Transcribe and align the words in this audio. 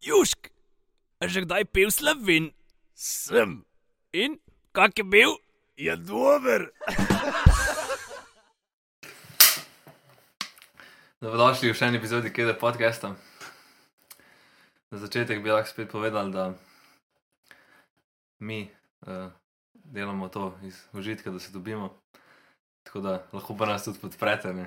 Južk, 0.00 0.48
a 1.20 1.28
že 1.28 1.44
kdaj 1.44 1.68
pil 1.76 1.92
slovin? 1.92 2.56
Sem, 2.96 3.68
In 4.16 4.40
kak 4.72 4.96
je 4.96 5.04
bil? 5.04 5.36
je 5.76 5.92
dober. 5.96 6.72
Dobrodošli 11.20 11.68
v 11.68 11.76
še 11.76 11.92
eni 11.92 12.00
epizodi 12.00 12.32
Kede 12.32 12.56
podcasta. 12.56 13.12
Za 14.88 15.04
začetek 15.04 15.44
bi 15.44 15.52
lahko 15.52 15.68
spet 15.68 15.92
povedal, 15.92 16.32
da 16.32 16.56
mi 18.40 18.72
uh, 19.04 19.28
delamo 19.84 20.32
to 20.32 20.56
iz 20.64 20.80
užitka, 20.96 21.28
da 21.28 21.36
se 21.36 21.52
dobimo. 21.52 21.92
Tako 22.88 23.04
da 23.04 23.20
lahko 23.36 23.52
pa 23.52 23.68
nas 23.68 23.84
tudi 23.84 24.00
podprete. 24.00 24.56
Ne? 24.56 24.64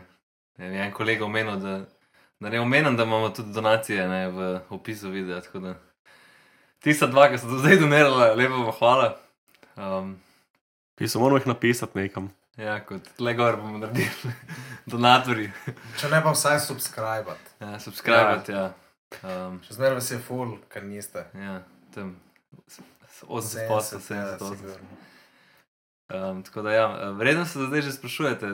Ne, 0.62 0.78
je 0.78 0.86
en 0.86 0.94
kolega 0.94 1.26
omenil, 1.26 1.58
da, 1.58 1.90
da 2.44 2.50
ne 2.50 2.60
omenim, 2.60 2.98
da 2.98 3.04
imamo 3.04 3.30
tudi 3.30 3.54
donacije 3.54 4.08
ne, 4.08 4.30
v 4.30 4.60
opisu 4.70 5.10
videa. 5.10 5.42
Tako 5.42 5.60
da 5.60 5.74
tista 6.84 7.08
dva, 7.08 7.30
ki 7.32 7.40
so 7.40 7.48
do 7.48 7.58
zdaj 7.64 7.80
donirala, 7.80 8.34
lepo 8.36 8.60
vam 8.66 8.72
hvala. 8.80 9.10
Um, 9.76 10.16
Pismo 10.96 11.22
moramo 11.22 11.38
jih 11.38 11.48
napisati 11.48 11.98
nekam. 11.98 12.30
ja, 12.58 12.78
kot 12.86 13.20
le 13.20 13.34
gor 13.34 13.56
bomo 13.58 13.78
naredili 13.78 14.34
donatorji. 14.92 15.52
Če 16.00 16.10
ne 16.12 16.20
pa 16.24 16.34
vsaj 16.36 16.60
subscribe. 16.68 17.38
Ja, 17.60 17.80
subscribe, 17.80 18.44
ja. 18.50 18.68
Um, 19.24 19.62
Še 19.64 19.78
zmeraj 19.78 19.98
vas 20.02 20.12
je 20.12 20.20
full, 20.20 20.58
ker 20.74 20.84
niste. 20.86 21.24
Ja, 21.38 21.62
tam 21.96 22.16
80 23.24 23.68
posto, 23.72 24.04
70 24.04 24.20
ja, 24.20 24.38
posto. 24.42 24.78
Um, 26.14 26.44
tako 26.44 26.68
da, 26.68 26.76
ja, 26.76 26.88
verjetno 27.18 27.46
se 27.46 27.66
zdaj 27.66 27.88
že 27.88 27.96
sprašujete, 27.96 28.54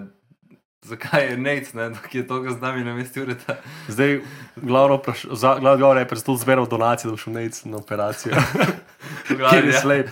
zakaj 0.82 1.26
je 1.26 1.38
Nec, 1.38 1.74
ne, 1.74 1.92
ki 2.10 2.18
je 2.18 2.28
toliko 2.28 2.54
z 2.54 2.62
nami 2.62 2.84
na 2.84 2.94
mestu 2.94 3.22
ureta. 3.22 3.56
Zdaj, 3.88 4.22
glavno 4.56 4.98
vpraš- 4.98 5.28
za- 5.32 5.56
glavni 5.56 5.74
odgovor 5.76 5.98
je, 5.98 6.06
da 6.06 6.16
sem 6.16 6.38
zbiral 6.38 6.68
donacije, 6.68 7.06
da 7.06 7.12
bo 7.12 7.18
šel 7.18 7.34
nec 7.34 7.64
na 7.66 7.78
operacijo. 7.78 8.36
Kjer 9.28 9.66
je 9.66 9.74
slep. 9.74 10.10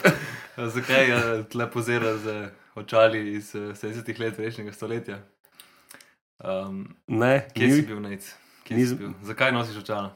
Zakaj 0.57 1.05
je 1.05 1.19
tle 1.45 1.71
pozira 1.71 2.17
z 2.17 2.49
očali 2.75 3.33
iz 3.33 3.55
eh, 3.55 3.59
70 3.59 4.19
let 4.19 4.35
prejšnjega 4.35 4.71
stoletja? 4.73 5.19
Um, 6.39 6.95
Ne, 7.07 7.47
kje 7.53 7.69
si 7.71 7.75
ni, 7.75 7.81
bil? 7.83 8.17
Kje 8.63 8.87
si 8.87 8.95
bil? 8.95 9.13
Zakaj 9.23 9.51
nosiš 9.51 9.77
očala? 9.77 10.13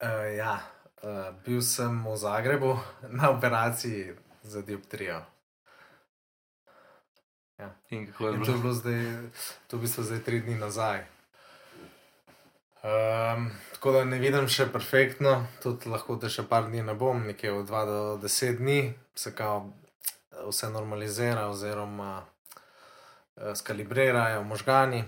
Uh, 0.00 0.08
ja, 0.36 0.60
uh, 1.02 1.08
bil 1.44 1.60
sem 1.60 2.04
v 2.04 2.16
Zagrebu 2.16 2.78
na 3.10 3.30
operaciji 3.30 4.14
za 4.42 4.62
dioptrijo. 4.62 5.20
In 7.90 8.06
kako 8.06 8.28
je 8.28 8.34
In 8.34 8.44
to 8.44 8.50
je 8.50 8.56
bilo? 8.56 8.62
bilo 8.62 8.74
zdaj, 8.74 9.00
to 9.66 9.76
je 9.76 9.78
v 9.78 9.82
bistvu 9.82 10.04
zdaj 10.04 10.22
tri 10.24 10.40
dni 10.40 10.54
nazaj. 10.54 11.04
Um, 12.82 13.50
tako 13.72 13.92
da 13.92 14.04
ne 14.04 14.18
vidim 14.18 14.48
še 14.48 14.70
perfektno, 14.72 15.34
tudi 15.60 15.90
lahko 15.92 16.16
te 16.16 16.30
še 16.32 16.46
par 16.48 16.64
dni 16.64 16.80
ne 16.82 16.94
bom, 16.96 17.26
nekje 17.28 17.52
od 17.52 17.68
2 17.68 17.80
do 17.86 17.98
10 18.22 18.56
dni, 18.56 18.94
se 19.14 19.34
kao 19.36 19.66
vse 20.46 20.70
normalizira, 20.72 21.48
oziroma 21.52 22.22
uh, 22.22 23.52
skalibrirajo 23.54 24.46
možgani. 24.48 25.04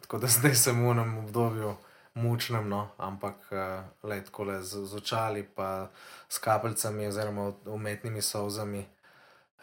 Tako 0.00 0.22
da 0.24 0.32
zdaj 0.38 0.56
sem 0.56 0.80
v 0.80 0.94
enem 0.94 1.18
obdobju 1.18 1.74
mučnem, 2.16 2.64
no, 2.68 2.88
ampak 2.96 3.44
uh, 3.52 3.84
le 4.08 4.22
tako 4.24 4.48
le 4.48 4.62
z, 4.62 4.86
z 4.88 4.96
očali, 4.96 5.44
pa 5.44 5.90
s 6.28 6.40
kapljicami, 6.40 7.12
oziroma 7.12 7.52
umetnimi 7.66 8.22
solzami, 8.22 8.86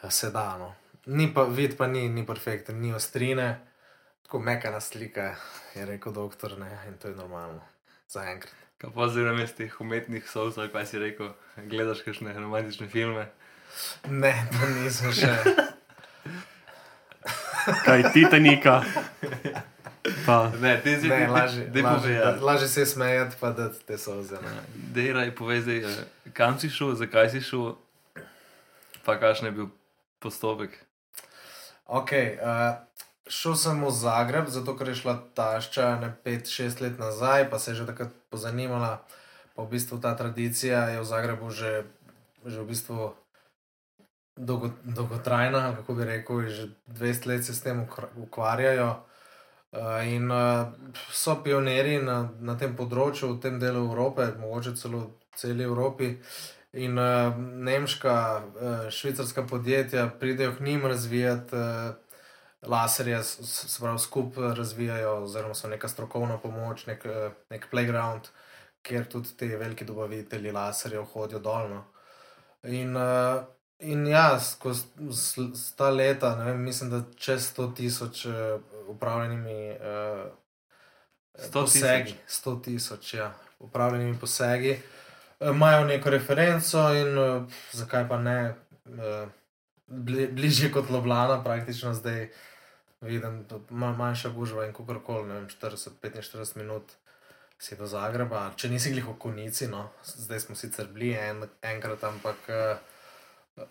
uh, 0.03 0.11
se 0.13 0.29
da. 0.29 0.51
No. 0.61 0.73
Ni 1.05 1.27
pa 1.33 1.43
vid, 1.43 1.75
pa 1.77 1.87
ni, 1.87 2.07
ni 2.09 2.23
perfekten, 2.25 2.79
ni 2.79 2.93
ostrine, 2.95 3.59
tako 4.23 4.39
mekana 4.39 4.79
slika, 4.79 5.35
je 5.75 5.85
rekel 5.85 6.13
doktor, 6.15 6.57
ne, 6.59 6.69
in 6.87 6.97
to 6.97 7.11
je 7.11 7.15
normalno. 7.15 7.59
Zaenkrat. 8.09 8.53
Kaj 8.77 8.91
pa 8.95 9.07
zdaj 9.07 9.23
na 9.23 9.33
mestu 9.33 9.57
teh 9.63 9.81
umetnih 9.81 10.23
ali 10.35 10.69
kaj 10.71 10.85
si 10.85 10.99
rekel, 10.99 11.33
gledaš 11.71 12.01
kakšne 12.03 12.33
romantične 12.33 12.87
filme? 12.87 13.27
Ne, 14.07 14.31
to 14.51 14.69
nisem 14.69 15.11
še. 15.11 15.31
kaj 17.87 18.11
Titanika. 18.13 18.83
Pa, 20.25 20.51
Ne, 20.59 20.81
ti 20.83 20.97
si 20.99 21.07
Ne, 21.07 21.27
lažje, 21.27 22.13
ja. 22.13 22.35
lažje 22.41 22.67
se 22.67 22.85
smejati, 22.85 23.35
pa 23.39 23.51
da 23.51 23.69
te 23.87 23.97
soze. 23.97 24.39
Dej 24.91 25.13
raj 25.13 25.35
povej 25.35 25.61
zdaj, 25.61 25.79
eh, 25.79 26.31
kam 26.33 26.59
si 26.59 26.69
šel, 26.69 26.95
zakaj 26.95 27.29
si 27.31 27.41
šel, 27.41 27.75
pa 29.03 29.15
kakšen 29.19 29.47
je 29.47 29.51
bil 29.51 29.67
postopek. 30.19 30.75
Ok, 31.85 32.11
uh, 32.15 32.79
šel 33.27 33.55
sem 33.59 33.83
v 33.83 33.91
Zagreb, 33.91 34.47
zato 34.47 34.75
ker 34.77 34.91
je 34.91 35.01
šla 35.03 35.17
tašča 35.35 35.99
ne 35.99 36.13
5-6 36.25 36.81
let 36.81 36.99
nazaj, 36.99 37.49
pa 37.49 37.59
se 37.59 37.71
je 37.71 37.83
že 37.83 37.85
takrat 37.85 38.11
pozanimala. 38.29 39.03
Pa 39.55 39.63
v 39.63 39.77
bistvu 39.77 39.99
ta 40.01 40.15
tradicija 40.15 40.89
je 40.89 40.99
v 40.99 41.05
Zagrebu 41.05 41.51
že, 41.51 41.85
že 42.45 42.57
v 42.61 42.67
bistvu 42.67 43.13
dolgo, 44.35 44.69
dolgotrajna, 44.83 45.75
kako 45.75 45.93
bi 45.93 46.03
rekel, 46.03 46.49
že 46.49 46.67
20 46.87 47.25
let 47.25 47.45
se 47.45 47.53
s 47.53 47.61
tem 47.61 47.87
ukvarjajo. 48.17 49.03
Uh, 49.73 50.05
in 50.05 50.31
uh, 50.31 50.69
so 51.09 51.35
pionirji 51.43 51.97
na, 52.05 52.29
na 52.39 52.53
tem 52.53 52.75
področju, 52.77 53.33
v 53.33 53.41
tem 53.41 53.55
delu 53.57 53.89
Evrope, 53.89 54.27
mogoče 54.37 54.75
celo 54.77 54.99
v 55.01 55.37
celi 55.37 55.65
Evropi. 55.65 56.13
In 56.73 56.97
uh, 56.97 57.33
nemška, 57.37 58.13
uh, 58.45 58.89
švicarska 58.89 59.43
podjetja 59.43 60.07
pridejo 60.19 60.55
k 60.55 60.59
njim 60.59 60.85
razvijati 60.85 61.55
uh, 61.55 61.61
laserje, 62.61 63.23
s- 63.23 63.39
s- 63.39 63.67
se 63.67 63.79
pravi, 63.79 63.99
skupaj 63.99 64.55
razvijajo, 64.55 65.23
oziroma 65.23 65.53
so 65.53 65.67
neka 65.67 65.87
strokovna 65.87 66.37
pomoč, 66.37 66.85
nek, 66.85 67.05
uh, 67.05 67.11
nek 67.49 67.67
playground, 67.71 68.27
kjer 68.81 69.05
tudi 69.05 69.29
ti 69.37 69.47
veliki 69.47 69.85
dobavitelji 69.85 70.51
laserjev 70.51 71.03
hodijo 71.03 71.39
dolno. 71.39 71.83
In, 72.63 72.97
uh, 72.97 73.43
in 73.79 74.07
ja, 74.07 74.39
skozi 74.39 74.83
ta 75.75 75.89
leta, 75.89 76.35
vem, 76.35 76.63
mislim, 76.63 76.89
da 76.89 77.03
čez 77.15 77.53
100 77.53 77.75
tisoč 77.75 78.25
uh, 78.25 78.33
upravljenimi 78.87 79.69
uh, 79.71 80.31
100 81.35 81.51
posegi. 81.53 82.15
100 82.27 82.63
tisoč, 82.63 83.13
ja, 83.13 83.33
upravljenimi 83.59 84.19
posegi. 84.19 84.69
Eh, 84.69 85.02
Imajo 85.39 85.85
neko 85.85 86.09
referenco 86.09 86.93
in 86.93 87.17
uh, 87.17 87.43
zakaj 87.71 88.07
pa 88.09 88.17
ne, 88.19 88.53
uh, 88.85 89.29
bli, 89.87 90.27
bližje 90.27 90.71
kot 90.71 90.89
Ljubljana, 90.89 91.43
praktično 91.43 91.93
zdaj 91.93 92.29
vidim, 93.01 93.43
da 93.49 93.59
ima 93.71 93.91
manjša 93.93 94.29
gužva 94.29 94.65
in 94.65 94.73
kako 94.73 94.99
koli, 94.99 95.27
ne 95.27 95.33
vem, 95.33 95.47
40-45 95.49 96.57
minut 96.57 96.91
si 97.59 97.75
do 97.75 97.87
Zagreba, 97.87 98.51
če 98.55 98.69
nisi 98.69 98.91
glih 98.91 99.07
v 99.07 99.17
konici, 99.19 99.67
no, 99.71 99.89
zdaj 100.03 100.39
smo 100.39 100.55
sicer 100.55 100.87
bili 100.91 101.13
en, 101.15 101.45
enkrat, 101.61 102.03
ampak 102.03 102.49
uh, 102.51 103.67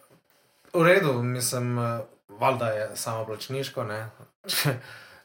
v 0.73 0.85
redu, 0.87 1.23
mislim, 1.23 1.79
uh, 1.79 2.01
valjda 2.29 2.71
je 2.73 2.91
samo 2.97 3.25
plačniško, 3.27 3.85
ne. 3.85 4.09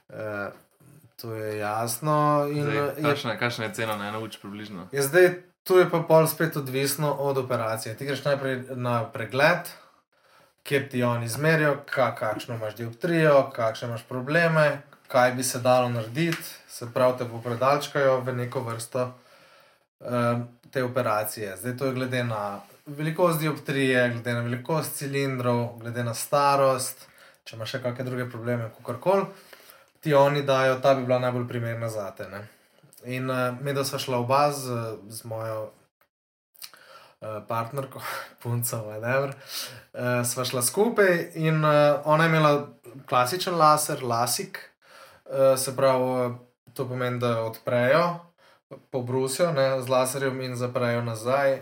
uh, 0.09 0.47
to 1.21 1.33
je 1.33 1.57
jasno. 1.57 2.47
Eh, 2.51 2.75
je 2.75 3.03
kakšna, 3.03 3.37
kakšna 3.37 3.65
je 3.65 3.73
cena 3.73 3.95
na 3.97 4.07
eno 4.07 4.21
uč 4.21 4.37
približno? 4.41 4.87
Je 4.91 5.01
zdaj, 5.01 5.29
tu 5.67 5.77
je 5.77 5.89
pa 5.89 5.99
pol 5.99 6.27
spet 6.27 6.55
odvisno 6.55 7.11
od 7.11 7.37
operacije. 7.37 7.97
Ti 7.97 8.05
greš 8.05 8.23
najprej 8.25 8.63
na 8.69 9.03
pregled, 9.11 9.67
kjer 10.63 10.89
ti 10.89 11.03
oni 11.03 11.25
izmerijo, 11.25 11.77
ka, 11.85 12.15
kakšno 12.15 12.55
imaš 12.55 12.75
dioptrijo, 12.75 13.49
kakšne 13.55 13.87
imaš 13.87 14.03
probleme, 14.07 14.81
kaj 15.07 15.31
bi 15.31 15.43
se 15.43 15.59
dalo 15.59 15.89
narediti, 15.89 16.43
se 16.69 16.87
pravi, 16.93 17.17
te 17.17 17.25
popredalčkajo 17.25 18.19
v 18.19 18.33
neko 18.33 18.63
vrsto 18.63 19.05
um, 19.99 20.47
te 20.71 20.83
operacije. 20.83 21.57
Zdaj 21.57 21.77
to 21.77 21.85
je 21.85 21.93
glede 21.93 22.23
na 22.23 22.59
velikost 22.85 23.39
dioptrije, 23.39 24.09
glede 24.09 24.33
na 24.33 24.41
velikost 24.41 24.95
cilindrov, 24.95 25.79
glede 25.79 26.03
na 26.03 26.13
starost, 26.13 27.07
če 27.43 27.55
imaš 27.55 27.75
še 27.75 27.83
kakšne 27.83 28.05
druge 28.05 28.29
probleme, 28.31 28.71
kakorkoli. 28.77 29.25
Ti 29.99 30.13
oni 30.13 30.43
dajo, 30.43 30.79
ta 30.79 30.95
bi 30.95 31.03
bila 31.03 31.19
najbolj 31.19 31.47
primerna 31.47 31.89
za 31.89 32.11
te. 32.11 32.27
Ne? 32.29 32.47
In 33.07 33.29
uh, 33.29 33.55
mi, 33.61 33.73
da 33.73 33.85
smo 33.87 33.99
šla 33.99 34.17
oba 34.19 34.51
z, 34.51 34.75
z 35.07 35.23
mojo 35.23 35.61
uh, 37.21 37.43
partnerko, 37.47 38.01
punco, 38.43 38.77
whatever, 38.77 39.31
uh, 39.93 40.25
sva 40.27 40.45
šla 40.45 40.61
skupaj 40.61 41.31
in 41.35 41.63
uh, 41.65 42.01
ona 42.05 42.23
je 42.23 42.29
imela 42.29 42.67
klasičen 43.07 43.55
laser, 43.55 44.03
lasik, 44.03 44.59
uh, 45.25 45.55
se 45.57 45.75
pravi, 45.75 46.03
uh, 46.03 46.35
to 46.73 46.87
pomeni, 46.87 47.19
da 47.19 47.45
odprejo, 47.45 48.19
pobrusijo 48.91 49.53
ne, 49.53 49.81
z 49.81 49.89
laserjem 49.89 50.41
in 50.41 50.55
zaprejo 50.55 51.01
nazaj, 51.01 51.61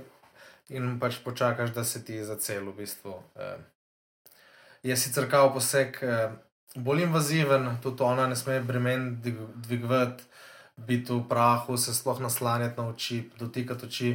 in 0.69 0.97
pač 0.99 1.21
počakaš, 1.23 1.69
da 1.77 1.83
se 1.83 2.01
ti 2.05 2.23
zaceli 2.23 2.71
v 2.71 2.73
bistvu. 2.81 3.13
Uh, 3.35 3.53
je 4.83 4.97
sicer 4.97 5.29
kao 5.29 5.53
poseg. 5.53 6.01
Uh, 6.01 6.33
Bolj 6.75 7.05
invaziven, 7.05 7.69
tudi 7.79 8.03
ona 8.03 8.25
ne 8.27 8.35
sme 8.35 8.57
bremen 8.59 9.21
dvig- 9.23 9.53
dvigovati, 9.63 10.23
biti 10.77 11.13
v 11.13 11.23
prahu, 11.29 11.77
se 11.77 11.93
sploh 11.93 12.19
naslanjati 12.19 12.81
na 12.81 12.87
oči, 12.87 13.29
dotikati 13.39 13.85
oči. 13.85 14.11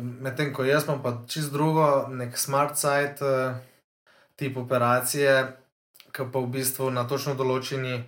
Medtem 0.00 0.54
ko 0.54 0.64
jaz 0.64 0.86
imam 0.86 1.02
pa 1.02 1.16
čist 1.28 1.52
drugo, 1.52 2.06
nek 2.08 2.38
smart 2.38 2.78
site, 2.78 3.24
eh, 3.26 3.54
tip 4.36 4.56
operacije, 4.56 5.56
ki 6.12 6.30
pa 6.32 6.38
v 6.38 6.46
bistvu 6.46 6.90
na 6.90 7.04
točno 7.08 7.34
določeni 7.34 8.04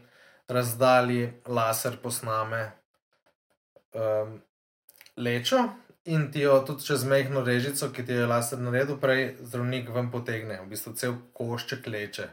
razdalji 0.49 1.33
laser 1.47 1.97
posname 2.03 2.73
um, 3.95 4.39
lečo 5.17 5.59
in 6.07 6.31
ti 6.33 6.41
jo 6.41 6.61
tudi 6.67 6.87
čez 6.87 7.05
mehko 7.05 7.43
režico, 7.43 7.91
ki 7.91 8.07
ti 8.07 8.15
jo 8.15 8.21
je 8.21 8.27
laser 8.31 8.59
naredil, 8.63 8.99
prej 9.03 9.37
zdravnik 9.43 9.91
ven 9.91 10.11
potegne, 10.11 10.61
v 10.63 10.71
bistvu 10.71 10.95
cel 10.95 11.17
košček 11.35 11.87
leče. 11.91 12.29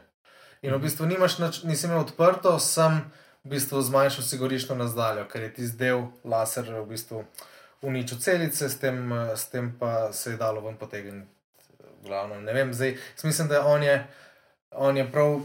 In 0.62 0.72
v 0.76 0.78
bistvu 0.86 1.08
nimaš, 1.10 1.40
nič, 1.42 1.62
nisi 1.66 1.88
imel 1.88 2.04
odprto, 2.04 2.54
sem 2.62 3.02
v 3.44 3.50
bistvu 3.52 3.82
zmanjšal 3.82 4.24
si 4.24 4.38
goriščno 4.38 4.76
razdaljo, 4.78 5.26
ker 5.28 5.42
je 5.42 5.52
ti 5.54 5.66
zdel 5.66 6.06
laser 6.24 6.70
v 6.72 6.86
bistvu 6.88 7.24
uničil 7.84 8.18
celice, 8.18 8.68
s 8.68 8.78
tem, 8.80 9.12
eh, 9.12 9.36
s 9.36 9.48
tem 9.52 9.72
pa 9.78 10.12
se 10.12 10.30
je 10.30 10.36
dalo 10.36 10.60
ven 10.60 10.76
potegniti. 10.76 11.28
Glavno, 12.04 12.40
ne 12.40 12.52
vem, 12.52 12.74
zdaj, 12.74 12.96
mislim, 13.22 13.48
da 13.48 13.66
on 13.66 13.82
je, 13.82 14.06
on 14.70 14.96
je 14.96 15.12
prav, 15.12 15.40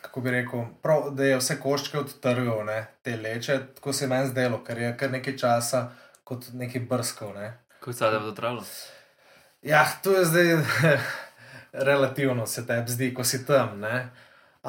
kako 0.00 0.20
bi 0.20 0.30
rekel, 0.30 0.64
prav, 0.82 1.10
da 1.10 1.24
je 1.24 1.36
vse 1.36 1.58
koščke 1.60 1.98
odtrgal, 1.98 2.64
ne, 2.64 2.86
te 3.02 3.16
leče, 3.16 3.58
tako 3.74 3.92
se 3.92 4.04
je 4.04 4.08
meni 4.08 4.28
zdelo, 4.28 4.62
ker 4.64 4.78
je 4.78 4.94
kar 4.96 5.10
nekaj 5.10 5.36
časa 5.36 5.90
kot 6.24 6.48
neki 6.52 6.80
brskal. 6.80 7.34
Ne. 7.34 7.58
Kako 7.80 7.92
se 7.92 8.04
je 8.04 8.20
to 8.20 8.32
trajalo? 8.32 8.64
Ja, 9.62 9.84
to 10.02 10.16
je 10.16 10.24
zdaj 10.24 10.56
relativno, 11.90 12.46
se 12.46 12.66
tebi 12.66 12.90
zdi, 12.90 13.14
ko 13.14 13.24
si 13.24 13.46
tam. 13.46 13.80
Ne. 13.80 14.08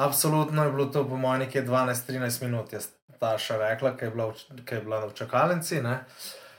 Absolutno 0.00 0.64
je 0.64 0.70
bilo 0.72 0.86
to, 0.86 1.04
po 1.08 1.16
mojem, 1.16 1.40
nekje 1.40 1.66
12-13 1.66 2.42
minut, 2.42 2.72
je 2.72 2.80
starša 3.16 3.56
rekla, 3.56 3.96
ki 3.96 4.04
je 4.04 4.10
bila 4.10 4.26
v, 4.26 4.34
je 4.70 4.80
bila 4.80 5.06
v 5.06 5.14
čakalnici. 5.14 5.82
Ne. 5.82 5.98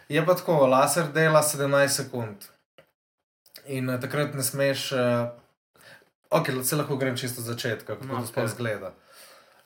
Je 0.09 0.25
pa 0.25 0.35
tako, 0.37 0.67
laser 0.69 1.07
dela 1.13 1.41
17 1.41 1.87
sekund. 1.87 2.45
In 3.65 3.89
uh, 3.89 3.97
takrat 4.01 4.35
ne 4.37 4.43
smeš, 4.43 4.91
uh, 4.91 4.99
ok, 6.29 6.51
se 6.63 6.77
lahko 6.77 6.97
grem 7.01 7.17
čisto 7.17 7.41
od 7.41 7.47
začetka, 7.47 7.95
kako 7.95 8.05
No, 8.05 8.19
to 8.21 8.29
sploh 8.29 8.49
zgleda. 8.49 8.91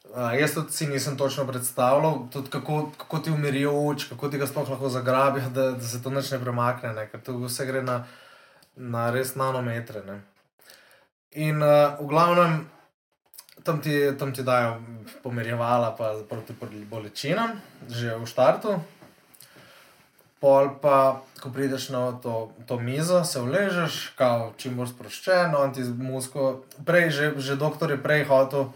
Uh, 0.05 0.31
jaz 0.39 0.53
tudi 0.53 0.71
si 0.71 0.87
nisem 0.87 1.17
točno 1.17 1.43
predstavljal, 1.47 2.29
tudi 2.31 2.49
kako, 2.49 2.91
kako 2.97 3.19
ti 3.19 3.31
umirijo 3.31 3.73
oči, 3.87 4.07
kako 4.09 4.29
ti 4.29 4.37
ga 4.37 4.47
sploh 4.47 4.69
lahko 4.69 4.89
zagrabijo, 4.89 5.49
da, 5.49 5.71
da 5.71 5.83
se 5.83 6.03
to 6.03 6.09
nič 6.09 6.31
ne 6.31 6.39
premakne, 6.39 6.93
ne? 6.93 7.09
ker 7.11 7.19
to 7.19 7.35
vse 7.43 7.65
gre 7.67 7.83
na, 7.83 8.05
na 8.75 9.09
res 9.11 9.35
nanometre. 9.35 10.05
Ne? 10.07 10.21
In 11.31 11.59
uh, 11.59 11.99
v 11.99 12.07
glavnem 12.07 12.63
tam 13.63 13.81
ti, 13.81 14.11
tam 14.19 14.33
ti 14.33 14.43
dajo 14.43 14.81
pomirjevala, 15.23 15.95
pa 15.97 16.13
proti 16.29 16.53
bolečinam, 16.89 17.61
že 17.89 18.15
v 18.15 18.25
štartu. 18.25 18.79
Pol 20.39 20.75
pa, 20.81 21.23
ko 21.41 21.49
prideš 21.49 21.89
na 21.89 22.11
to, 22.21 22.51
to 22.67 22.77
mizo, 22.77 23.23
se 23.23 23.41
vležeš, 23.41 24.13
kao, 24.19 24.53
čim 24.57 24.75
bolj 24.77 24.91
sproščeno, 24.93 25.57
on 25.57 25.73
ti 25.73 25.81
z 25.83 25.89
musko. 25.89 26.65
Prej, 26.85 27.09
že, 27.09 27.25
že 27.41 27.55
doktor 27.57 27.95
je 27.95 27.97
prej 27.97 28.27
hotel 28.29 28.69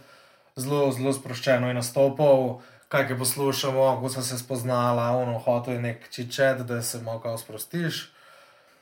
zelo, 0.57 0.89
zelo 0.95 1.13
sproščeno 1.13 1.69
in 1.69 1.77
nastopil, 1.77 2.63
kaj 2.89 3.11
je 3.11 3.17
poslušamo, 3.19 3.99
kako 3.99 4.09
sem 4.09 4.23
se 4.23 4.39
spoznala, 4.39 5.11
ono 5.13 5.37
hotel 5.37 5.77
je 5.77 5.81
nek 5.81 6.09
čičet, 6.09 6.65
da 6.65 6.81
se 6.81 7.03
malo 7.05 7.19
kao 7.21 7.37
sprostiš. 7.37 8.09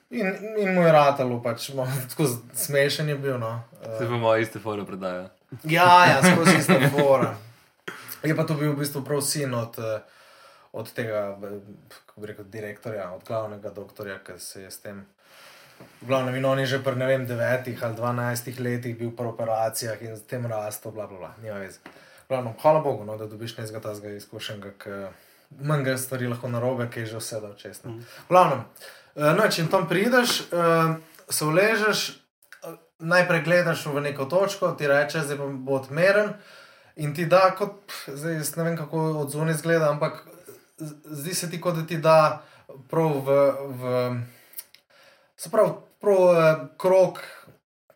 In, 0.09 0.27
in 0.55 0.71
mu 0.71 0.87
je 0.87 0.91
ratalo, 0.91 1.41
pač 1.43 1.71
tako 2.09 2.29
smešen 2.55 3.09
je 3.09 3.17
bil. 3.17 3.35
No. 3.39 3.59
Se 3.97 4.07
pa 4.07 4.15
moja 4.15 4.39
iste 4.39 4.59
fore 4.63 4.85
predaja. 4.85 5.27
Ja, 5.63 6.05
ja, 6.05 6.21
skozi 6.23 6.57
ista 6.59 6.79
fora. 6.89 7.35
Je 8.23 8.35
pa 8.35 8.43
to 8.43 8.53
bil 8.53 8.73
v 8.73 8.81
bistvu 8.81 9.03
prav 9.05 9.21
sin 9.21 9.53
od, 9.53 9.79
eh, 9.79 10.01
od 10.71 10.93
tega, 10.93 11.37
kako 12.05 12.21
bi 12.21 12.27
rekel, 12.27 12.45
direktorja, 12.45 13.11
od 13.11 13.23
glavnega 13.27 13.69
doktorja, 13.69 14.19
ki 14.19 14.39
se 14.39 14.61
je 14.61 14.71
s 14.71 14.79
tem. 14.79 15.05
V 16.01 16.07
glavnem, 16.07 16.35
in 16.35 16.45
on 16.45 16.59
je 16.59 16.65
že 16.65 16.83
pri 16.83 16.95
ne 16.95 17.05
vem, 17.05 17.25
devetih 17.27 17.83
ali 17.83 17.95
dvanajstih 17.95 18.59
letih 18.59 18.97
bil 18.97 19.11
po 19.15 19.23
operacijah 19.23 20.01
in 20.01 20.17
z 20.17 20.25
tem 20.25 20.45
rastel, 20.45 20.91
bla, 20.91 21.07
bla, 21.07 21.17
bla, 21.17 21.31
nima 21.41 21.59
veze. 21.59 21.79
V 22.25 22.29
glavnem, 22.29 22.53
hvala 22.61 22.79
Bogu, 22.79 23.05
no, 23.05 23.17
da 23.17 23.27
dobiš 23.27 23.57
nekaj 23.57 23.81
tazga 23.81 24.09
izkušenega, 24.09 24.71
ki 24.83 24.89
manj 25.63 25.83
ga 25.83 25.97
stvari 25.97 26.27
lahko 26.27 26.49
narobe, 26.49 26.89
ki 26.89 26.99
je 26.99 27.05
že 27.05 27.17
vse 27.17 27.39
da 27.39 27.53
čestno. 27.55 27.91
V 28.01 28.29
glavnem, 28.29 28.65
eh, 29.15 29.33
no, 29.37 29.47
če 29.47 29.69
tam 29.71 29.87
prideš, 29.87 30.41
eh, 30.51 30.97
se 31.29 31.45
uležeš, 31.45 32.26
najprej 32.99 33.41
gledaš 33.41 33.85
v 33.85 34.01
neko 34.01 34.25
točko, 34.25 34.71
ti 34.71 34.87
reče, 34.87 35.21
zdaj 35.21 35.37
bo 35.37 35.73
odmeren. 35.73 36.33
In 36.95 37.15
ti 37.15 37.25
da, 37.25 37.51
kot, 37.51 37.77
zdaj 38.07 38.41
ne 38.55 38.63
vem, 38.63 38.77
kako 38.77 38.97
od 39.19 39.29
zunaj 39.29 39.53
izgleda, 39.53 39.89
ampak 39.89 40.23
zdi 41.05 41.33
se 41.33 41.49
ti, 41.49 41.61
kot 41.61 41.75
da 41.75 41.85
ti 41.85 41.97
da 41.97 42.41
prav 42.89 43.21
v, 43.21 43.35
v 43.69 43.81
se 45.35 45.49
pravi, 45.49 45.69
prav 46.01 46.17
eh, 46.33 46.55
krok, 46.77 47.21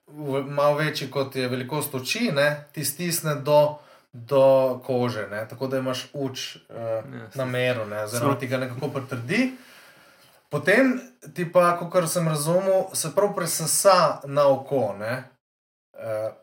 v- 0.08 0.44
malo 0.46 0.76
večji 0.76 1.10
kot 1.12 1.36
je 1.36 1.48
velikost 1.48 1.96
oči, 1.96 2.32
ne, 2.32 2.66
ti 2.72 2.86
stisne 2.86 3.36
do, 3.36 3.78
do 4.14 4.44
kože, 4.86 5.28
ne, 5.28 5.48
tako 5.48 5.68
da 5.68 5.78
imaš 5.78 6.08
uč 6.14 6.56
uh, 6.56 6.76
Ja, 6.76 7.28
na 7.36 7.46
meru, 7.46 7.86
oziroma 8.04 8.36
ti 8.36 8.48
ga 8.48 8.58
nekako 8.58 8.90
potrdi. 8.90 9.52
Potem 10.52 11.00
ti 11.34 11.46
pa, 11.48 11.78
kot 11.80 12.10
sem 12.12 12.28
razumel, 12.28 12.90
se 12.94 13.14
prav 13.16 13.32
presesa 13.36 14.20
na 14.28 14.48
oko, 14.52 14.96
ne, 15.00 15.24
uh, 15.96 16.34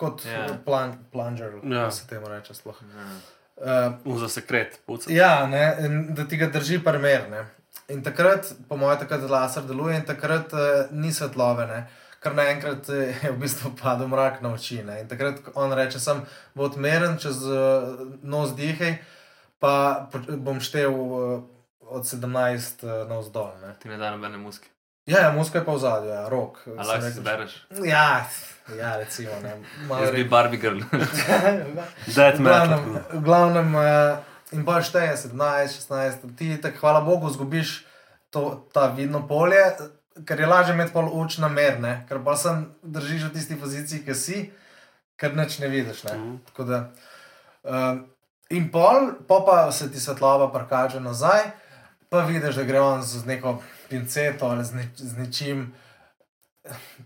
kot 0.00 0.24
Ja. 0.24 0.30
yeah. 0.32 0.56
plan, 0.64 0.94
plunger, 1.12 1.58
Ja. 1.62 1.84
kako 1.84 1.90
se 1.90 2.06
temu 2.08 2.28
reče. 2.28 2.54
Sploh. 2.54 2.80
Ja. 2.96 3.90
Uh, 4.04 4.18
Za 4.20 4.28
sekret, 4.28 4.80
puca. 4.86 5.12
Ja, 5.12 5.46
ne, 5.46 5.76
da 6.16 6.24
ti 6.24 6.36
ga 6.36 6.46
drži 6.46 6.80
primer. 6.84 7.28
Ne. 7.30 7.44
In 7.88 8.00
takrat, 8.02 8.48
po 8.68 8.76
mojem, 8.76 8.98
takrat 8.98 9.28
laser 9.30 9.62
deluje 9.62 9.96
in 9.96 10.06
takrat 10.08 10.52
uh, 10.52 10.60
ni 10.90 11.12
svetlobe, 11.12 11.66
ne. 11.66 11.86
kar 12.24 12.32
naenkrat 12.34 12.88
eh, 12.88 13.12
je 13.22 13.30
v 13.32 13.36
bistvu 13.36 13.74
padel 13.76 14.08
mrak 14.08 14.40
na 14.42 14.54
oči. 14.56 14.80
Ne. 14.82 15.02
In 15.04 15.08
takrat 15.08 15.42
on 15.54 15.72
reče, 15.76 16.00
sem 16.00 16.22
odmeren 16.56 17.18
čez 17.20 17.42
uh, 17.44 17.92
nos 18.22 18.54
dihaj, 18.56 18.94
pa 19.60 20.08
bom 20.40 20.56
štev 20.60 20.88
uh, 20.96 21.42
od 21.88 22.02
17 22.02 22.84
uh, 22.84 23.08
navzdol. 23.08 23.50
Ne. 23.62 23.74
Ti 23.78 23.88
ne 23.88 23.96
da 23.96 24.10
nobene 24.10 24.38
muske. 24.38 24.68
Ja, 25.06 25.20
ja 25.20 25.32
muska 25.32 25.58
je 25.58 25.64
pa 25.64 25.72
v 25.72 25.78
zadju, 25.78 26.10
ja, 26.10 26.28
rok. 26.28 26.58
A 26.64 26.70
sem 26.70 26.76
lahko 26.88 27.06
si 27.10 27.18
zbereš. 27.20 27.52
Ja, 27.84 28.24
ja, 28.78 28.96
recimo. 28.96 29.30
Ne, 29.42 29.58
malo 29.88 30.00
Jaz 30.04 30.10
bi 30.10 30.22
re- 30.22 30.28
Barbie 30.28 30.60
girl. 30.60 30.80
Dead 32.16 32.38
V 32.38 32.42
glavnem, 32.42 32.80
metal. 32.92 33.20
v 33.20 33.22
glavnem 33.24 33.74
uh, 33.74 33.84
in 34.52 34.64
pa 34.64 34.80
šteje 34.80 35.16
17, 35.28 35.76
16, 35.92 36.24
ti 36.38 36.56
tako, 36.62 36.78
hvala 36.80 37.00
Bogu, 37.04 37.28
zgubiš 37.30 37.84
to, 38.30 38.64
ta 38.72 38.86
vidno 38.96 39.26
polje, 39.28 39.60
ker 40.24 40.40
je 40.40 40.46
lažje 40.46 40.74
imeti 40.74 40.92
pol 40.94 41.10
oči 41.12 41.40
na 41.44 41.48
merne, 41.52 42.06
ker 42.08 42.22
pa 42.24 42.36
sem 42.40 42.64
držiš 42.82 43.28
v 43.28 43.32
tisti 43.36 43.58
poziciji, 43.60 44.04
ki 44.06 44.14
si, 44.14 44.38
ker 45.20 45.36
nič 45.36 45.58
ne 45.60 45.68
vidiš. 45.68 46.04
Ne? 46.08 46.38
Tako 46.48 46.64
Da, 46.64 46.80
uh, 47.68 48.00
in 48.50 48.70
pol, 48.72 49.12
pa 49.28 49.68
se 49.72 49.92
ti 49.92 50.00
svetloba 50.00 50.48
prikaže 50.48 51.00
nazaj, 51.00 51.44
pa 52.14 52.22
vidiš, 52.28 52.60
da 52.60 52.64
gre 52.68 52.80
on 52.80 53.02
z 53.02 53.26
neko 53.26 53.56
pinceto 53.90 54.46
ali 54.46 54.64
z, 54.64 54.78
ne, 54.78 54.84
z 54.96 55.18
nečim. 55.18 55.64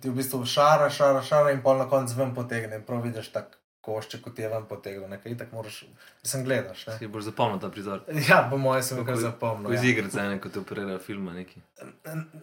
Ti 0.02 0.10
v 0.10 0.14
bistvu 0.14 0.44
šara, 0.46 0.90
šara, 0.92 1.22
šara, 1.24 1.50
in 1.56 1.62
pol 1.64 1.80
na 1.80 1.88
koncu 1.90 2.14
ven 2.18 2.34
potegne. 2.34 2.76
in 2.76 2.84
Prav 2.86 3.00
vidiš 3.02 3.32
tako 3.32 3.58
košče, 3.88 4.20
kot 4.22 4.38
je 4.38 4.48
vam 4.48 4.66
potegnil, 4.68 5.08
nekaj 5.08 5.36
tako 5.38 5.56
moraš, 5.56 5.84
sem 6.22 6.44
gledaš. 6.44 6.86
Ne? 6.86 6.98
Si 6.98 7.08
boš 7.08 7.30
zapomnil 7.30 7.60
ta 7.60 7.70
prizor. 7.72 8.02
Ja, 8.28 8.42
po 8.50 8.58
mojem 8.60 8.82
sem 8.84 9.00
ga 9.00 9.06
kar 9.08 9.20
zapomnil. 9.22 9.70
Ko 9.70 9.72
iz 9.72 9.84
Ja. 9.84 9.90
igre, 9.90 10.28
ne, 10.28 10.40
ko 10.40 10.52
te 10.52 10.60
operirajo 10.60 10.98
filma 10.98 11.32
neki. 11.32 11.62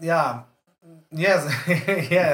ja, 0.01 0.47
je, 1.11 1.35
je, 2.15 2.25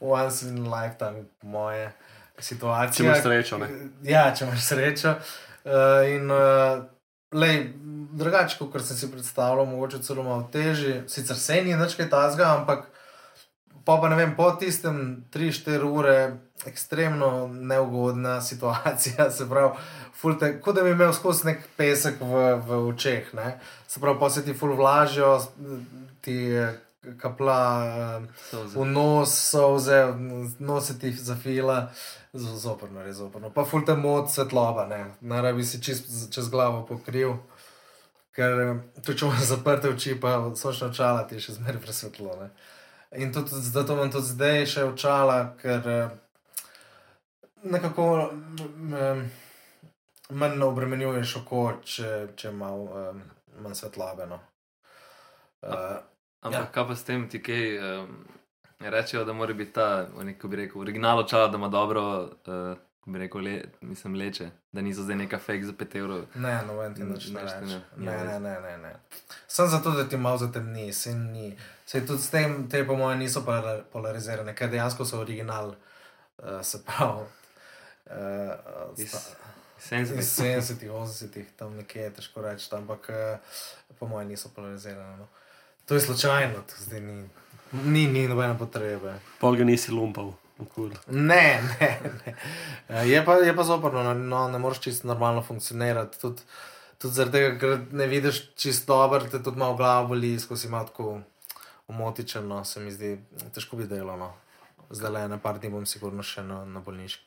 once 0.00 0.48
in 0.48 0.64
a 0.66 0.80
lifetime, 0.80 1.24
moje 1.42 1.92
situacije. 2.38 2.96
Če 2.96 3.04
imaš 3.04 3.22
srečo, 3.22 3.58
ne. 3.58 3.68
Ja, 4.08 4.24
če 4.34 4.48
imaš 4.48 4.64
srečo. 4.64 5.14
Uh, 5.64 6.08
in 6.08 6.30
uh, 6.32 6.80
lej, 7.32 7.72
drugače, 8.12 8.58
kot 8.58 8.82
sem 8.84 8.96
si 8.96 9.10
predstavljal, 9.10 9.66
mogoče 9.66 10.02
celo 10.02 10.22
malo 10.22 10.48
težje, 10.52 11.04
sicer 11.08 11.36
se 11.36 11.62
ni 11.64 11.76
nič 11.76 11.94
kaj 11.96 12.10
tazga, 12.10 12.54
ampak 12.58 12.88
pa, 13.84 13.96
pa 13.96 14.08
ne 14.08 14.16
vem, 14.16 14.34
po 14.36 14.50
tistem 14.60 15.24
3-4 15.32 15.86
ure 15.86 16.16
ekstremno 16.66 17.48
neugodna 17.48 18.40
situacija, 18.48 19.30
se 19.30 19.48
pravi, 19.48 19.72
fulte, 20.20 20.52
kot 20.60 20.76
da 20.76 20.82
bi 20.82 20.94
imel 20.94 21.12
skozi 21.16 21.46
nek 21.52 21.64
pesek 21.76 22.20
v, 22.20 22.44
v 22.66 22.84
očeh, 22.90 23.34
ne? 23.34 23.56
se 23.88 24.00
pravi, 24.00 24.18
pa 24.20 24.30
se 24.30 24.44
ti 24.44 24.54
ful 24.54 24.76
vlažijo, 24.76 25.38
ti 26.20 26.36
kapla. 27.18 28.22
Solze. 28.50 28.78
v 28.78 28.84
nos, 28.84 29.34
solze, 29.50 30.14
nos 30.58 30.86
se 30.86 30.98
ti 30.98 31.12
zafila, 31.12 31.90
zoprno, 32.32 33.02
res 33.02 33.16
zoprno. 33.16 33.50
Pa 33.50 33.64
ful 33.64 33.84
te 33.86 33.94
mod 33.96 34.30
svetloba, 34.30 34.86
ne, 34.86 35.04
narav 35.20 35.56
bi 35.56 35.64
si 35.64 35.82
čist 35.82 36.32
čez 36.32 36.50
glavo 36.50 36.84
pokril. 36.86 37.36
Ker 38.36 38.60
eh, 38.62 38.74
tudi 39.02 39.18
če 39.18 39.26
imaš 39.26 39.48
zaprte 39.50 39.90
oči, 39.90 40.14
pa 40.20 40.36
sočna 40.56 40.90
očala 40.92 41.24
ti 41.28 41.40
še 41.42 41.56
zmeraj 41.58 41.82
presvetlo. 41.82 42.36
Ne. 42.40 42.50
In 43.18 43.32
tudi, 43.34 43.58
zato 43.58 43.96
imam 43.96 44.12
tudi 44.12 44.30
zdaj 44.30 44.66
še 44.70 44.84
očala, 44.92 45.40
ker 45.58 45.88
eh, 45.90 46.12
nekako 47.64 48.06
m, 48.30 48.94
m, 48.94 49.24
manj 50.30 50.62
obremenjuješ 50.62 51.40
oko, 51.42 51.64
če, 51.82 52.12
če 52.38 52.54
malo 52.54 52.86
um, 53.10 53.24
manj 53.64 53.80
svetlobe. 53.82 54.28
No. 54.30 54.38
Uh, 55.60 55.98
Ampak 56.42 56.60
Ja. 56.60 56.66
kaj 56.68 56.86
pa 56.86 56.94
s 56.94 57.04
tem 57.04 57.28
ti 57.28 57.38
kaj? 57.38 57.64
Um, 58.00 58.24
rečejo, 58.80 59.24
da 59.24 59.32
mora 59.32 59.52
biti 59.54 59.72
ta, 59.72 60.06
kako 60.32 60.48
bi 60.48 60.56
rekel, 60.56 60.80
original 60.80 61.18
očala, 61.18 61.48
da 61.48 61.56
ima 61.56 61.68
dobro 61.68 62.02
uh, 62.22 62.30
ko 63.00 63.10
bi 63.10 63.18
rekel, 63.18 63.40
le, 63.40 63.54
mislim, 63.82 64.14
leče, 64.14 64.50
da 64.72 64.80
niso 64.80 65.02
zdaj 65.02 65.16
neka 65.16 65.38
fake 65.38 65.62
za 65.62 65.72
5 65.74 65.96
evrov. 65.96 66.22
Ne, 66.36 66.62
no, 66.62 66.74
vem 66.74 66.94
ti 66.94 67.04
Nič 67.04 67.26
ne 67.26 67.34
ne, 67.34 67.42
reče. 67.44 67.80
ne, 67.96 68.38
Ne, 68.38 68.60
ne. 68.60 68.76
ne. 68.78 68.94
Sem 69.48 69.66
zato, 69.68 69.90
da 69.90 70.04
ti 70.04 70.16
malo 70.18 70.38
zatemni, 70.38 70.92
se 70.92 71.14
ni. 71.14 71.56
Se 71.86 72.06
tudi 72.06 72.20
s 72.20 72.30
tem, 72.30 72.68
te 72.68 72.86
po 72.86 72.96
mojem 72.96 73.18
niso 73.18 73.40
polar- 73.40 73.82
polarizirane, 73.84 74.54
ker 74.54 74.70
dejansko 74.70 75.04
so 75.04 75.18
original, 75.18 75.74
uh, 76.38 76.62
se 76.62 76.80
pravi. 76.80 77.24
Uh, 78.06 78.16
Iz- 78.96 79.08
sta- 79.10 79.36
Senzitivno. 79.78 80.20
Iz 80.20 80.30
70-ih, 80.30 80.90
80-ih, 80.90 81.46
tam 81.56 81.72
nekje 81.74 82.02
je 82.02 82.10
težko 82.12 82.42
reči, 82.42 82.68
ampak 82.72 83.06
eh, 83.08 83.38
po 83.98 84.06
mojem 84.06 84.28
niso 84.28 84.48
polarizirane. 84.50 85.16
No. 85.16 85.26
To 85.90 85.94
je 85.94 86.00
slučajno, 86.00 86.54
to 86.54 86.74
zdaj 86.78 87.00
ni, 87.00 87.28
ni, 87.72 88.06
ni 88.06 88.28
nobene 88.28 88.54
potrebe. 88.58 89.16
Pol 89.40 89.56
ga 89.58 89.64
nisi 89.66 89.90
lumpal. 89.90 90.28
Cool. 90.74 90.92
Ne, 91.08 91.58
ne, 91.80 91.88
ne. 92.26 92.34
Eh, 92.88 93.08
Je 93.08 93.24
pa, 93.24 93.34
je 93.34 93.56
pa 93.56 93.62
zoprno, 93.62 94.02
no, 94.02 94.14
no, 94.14 94.48
ne 94.48 94.58
moreš 94.58 94.80
čisto 94.80 95.08
normalno 95.08 95.42
funkcionirati. 95.42 96.20
Tudi, 96.20 96.42
tudi 96.98 97.14
zaradi 97.14 97.32
tega, 97.32 97.58
ker 97.58 97.82
ne 97.90 98.06
vidiš 98.06 98.38
čisto 98.54 98.94
dobro, 98.94 99.26
te 99.26 99.42
tudi 99.42 99.58
malo 99.58 99.74
glava 99.76 100.06
boli, 100.06 100.38
skozi 100.38 100.68
ima 100.68 100.84
tako 100.86 101.20
omotičeno, 101.88 102.64
se 102.64 102.80
mi 102.80 102.92
zdi, 102.94 103.16
težko 103.54 103.76
bi 103.76 103.90
delo. 103.90 104.14
No. 104.16 104.32
Zdaj 104.90 105.10
le 105.10 105.28
na 105.28 105.38
par 105.42 105.58
dni 105.58 105.72
bom 105.74 105.86
sigurno 105.86 106.22
še 106.22 106.46
na, 106.46 106.64
na 106.70 106.84
bolniški. 106.86 107.26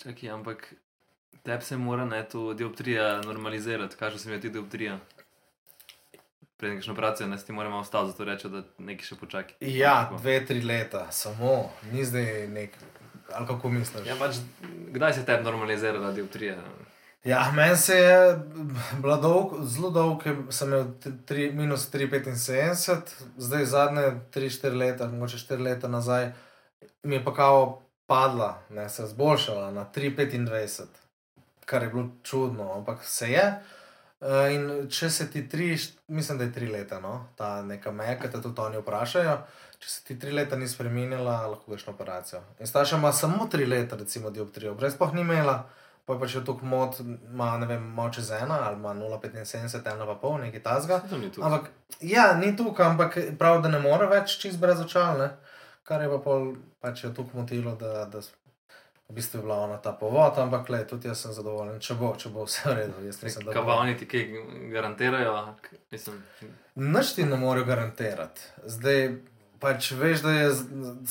Čakaj, 0.00 0.30
ampak 0.30 0.70
tebi 1.44 1.64
se 1.64 1.76
mora 1.76 2.08
ne 2.08 2.24
to 2.24 2.54
dioptrija 2.54 3.18
normalizirati, 3.20 4.00
kaže 4.00 4.18
se 4.18 4.30
mi 4.30 4.40
ti 4.40 4.48
dioptrija. 4.48 4.96
Pred 6.62 6.74
nekšno 6.74 6.92
operacijo 6.92 7.26
ne 7.26 7.36
ti 7.36 7.52
moramo 7.52 7.78
ostati, 7.78 8.10
zato 8.10 8.24
reče, 8.24 8.48
da 8.48 8.60
nekaj 8.78 9.06
še 9.06 9.16
počakaj. 9.18 9.54
Ja, 9.60 10.04
Tako. 10.04 10.20
dve, 10.22 10.34
tri 10.46 10.60
leta, 10.62 11.00
samo, 11.10 11.72
ni 11.90 12.04
zdaj 12.04 12.46
nek. 12.48 12.76
Ali 13.34 13.46
kako 13.46 13.68
misliš? 13.68 14.06
Ja, 14.06 14.14
pač, 14.14 14.38
kdaj 14.94 15.16
se 15.16 15.24
tebi 15.26 15.42
normalizira 15.42 16.12
dioptrija? 16.14 16.54
Ja, 17.24 17.50
meni 17.56 17.76
se 17.76 17.98
je 17.98 18.38
bila 19.00 19.16
dolg, 19.16 19.56
zelo 19.66 19.90
dolg, 19.90 20.22
ker 20.22 20.38
sem 20.54 20.70
imel 20.70 20.86
tri, 21.26 21.50
minus 21.50 21.88
3,75, 21.90 23.10
zdaj 23.42 23.66
zadnje 23.74 24.06
3-4 24.30 24.78
leta, 24.78 25.10
mogoče 25.10 25.42
4 25.42 25.66
leta 25.66 25.90
nazaj, 25.90 26.30
mi 27.02 27.18
je 27.18 27.24
pa 27.24 27.34
kao 27.34 27.82
padla, 28.06 28.62
ne, 28.70 28.88
se 28.88 29.02
je 29.02 29.10
zboljšala 29.16 29.70
na 29.74 29.88
3,25, 29.94 30.86
kar 31.64 31.82
je 31.82 31.88
bilo 31.88 32.08
čudno, 32.22 32.72
ampak 32.78 33.02
se 33.04 33.34
je. 33.34 33.46
Eh, 34.22 34.54
In 34.54 34.88
če 34.90 35.10
se 35.10 35.26
ti 35.30 35.48
tri, 35.50 35.72
mislim, 36.06 36.38
da 36.38 36.44
je 36.44 36.52
tri 36.54 36.68
leta, 36.70 37.00
no, 37.02 37.26
ta 37.36 37.62
neka 37.66 37.90
meja, 37.90 38.14
ki 38.20 38.30
te 38.30 38.40
tudi 38.42 38.62
oni 38.62 38.78
vprašajo, 38.78 39.36
če 39.82 39.88
se 39.90 40.04
ti 40.06 40.18
tri 40.18 40.30
leta 40.30 40.56
ni 40.56 40.68
spremenila, 40.70 41.40
lahko 41.50 41.72
greš 41.72 41.88
na 41.88 41.94
operacijo. 41.96 42.42
In 42.62 42.70
starša 42.70 43.00
ima 43.00 43.12
samo 43.12 43.48
tri 43.50 43.66
leta, 43.66 43.98
recimo, 43.98 44.30
dioptrijo, 44.30 44.76
brez 44.78 44.94
pa 44.98 45.10
ni 45.12 45.26
imela. 45.26 45.64
Pa 46.06 46.16
je 46.16 46.18
pač 46.18 46.32
je 46.34 46.40
tukaj 46.42 46.66
mod, 46.66 46.96
ima 47.30 47.52
ne 47.62 47.66
vem, 47.70 47.82
malo 47.94 48.10
čez 48.10 48.32
ena 48.34 48.56
ali 48.66 48.74
ima 48.74 48.90
0,75, 48.98 49.86
ena 49.86 50.06
pa 50.06 50.16
pol, 50.18 50.40
nekaj 50.42 50.62
tasga. 50.62 50.96
To. 51.06 51.42
Ampak, 51.46 51.68
ja, 52.00 52.32
ni 52.34 52.56
tukaj, 52.58 52.88
ampak 52.90 53.18
prav, 53.38 53.60
da 53.62 53.70
ne 53.70 53.78
more 53.78 54.08
več 54.10 54.34
čist 54.42 54.58
brez 54.58 54.82
očal, 54.82 55.20
ne? 55.22 55.28
kar 55.86 56.02
je 56.02 56.08
pa 56.10 56.18
pol, 56.22 56.52
pač 56.82 57.04
je 57.04 57.12
tukaj 57.14 57.38
motilo, 57.38 57.76
da, 57.78 58.04
da 58.10 58.22
v 59.12 59.14
bistvu 59.14 59.38
je 59.38 59.42
bila 59.42 59.58
ona 59.60 59.76
ta 59.76 59.92
povod, 59.92 60.38
ampak 60.38 60.68
le, 60.68 60.86
tudi 60.88 61.08
jaz 61.08 61.20
sem 61.20 61.34
zadovoljen, 61.36 61.76
če 61.84 61.94
bo, 62.00 62.14
če 62.16 62.30
bo 62.32 62.46
vse 62.46 62.62
v 62.70 62.76
redu. 62.78 63.02
Mislim, 63.04 63.44
bo. 63.44 63.52
pa 63.52 63.74
oni 63.76 63.92
ti 64.00 64.06
kaj 64.08 64.22
garantirajo? 64.72 65.34
Mislim, 65.92 66.22
Nič 66.80 67.10
ti 67.12 67.26
ne 67.28 67.36
morejo 67.36 67.66
garantirati. 67.68 68.40
Zdaj, 68.64 69.02
pač 69.60 69.90
veš, 70.00 70.22
da 70.24 70.32
je 70.32 70.46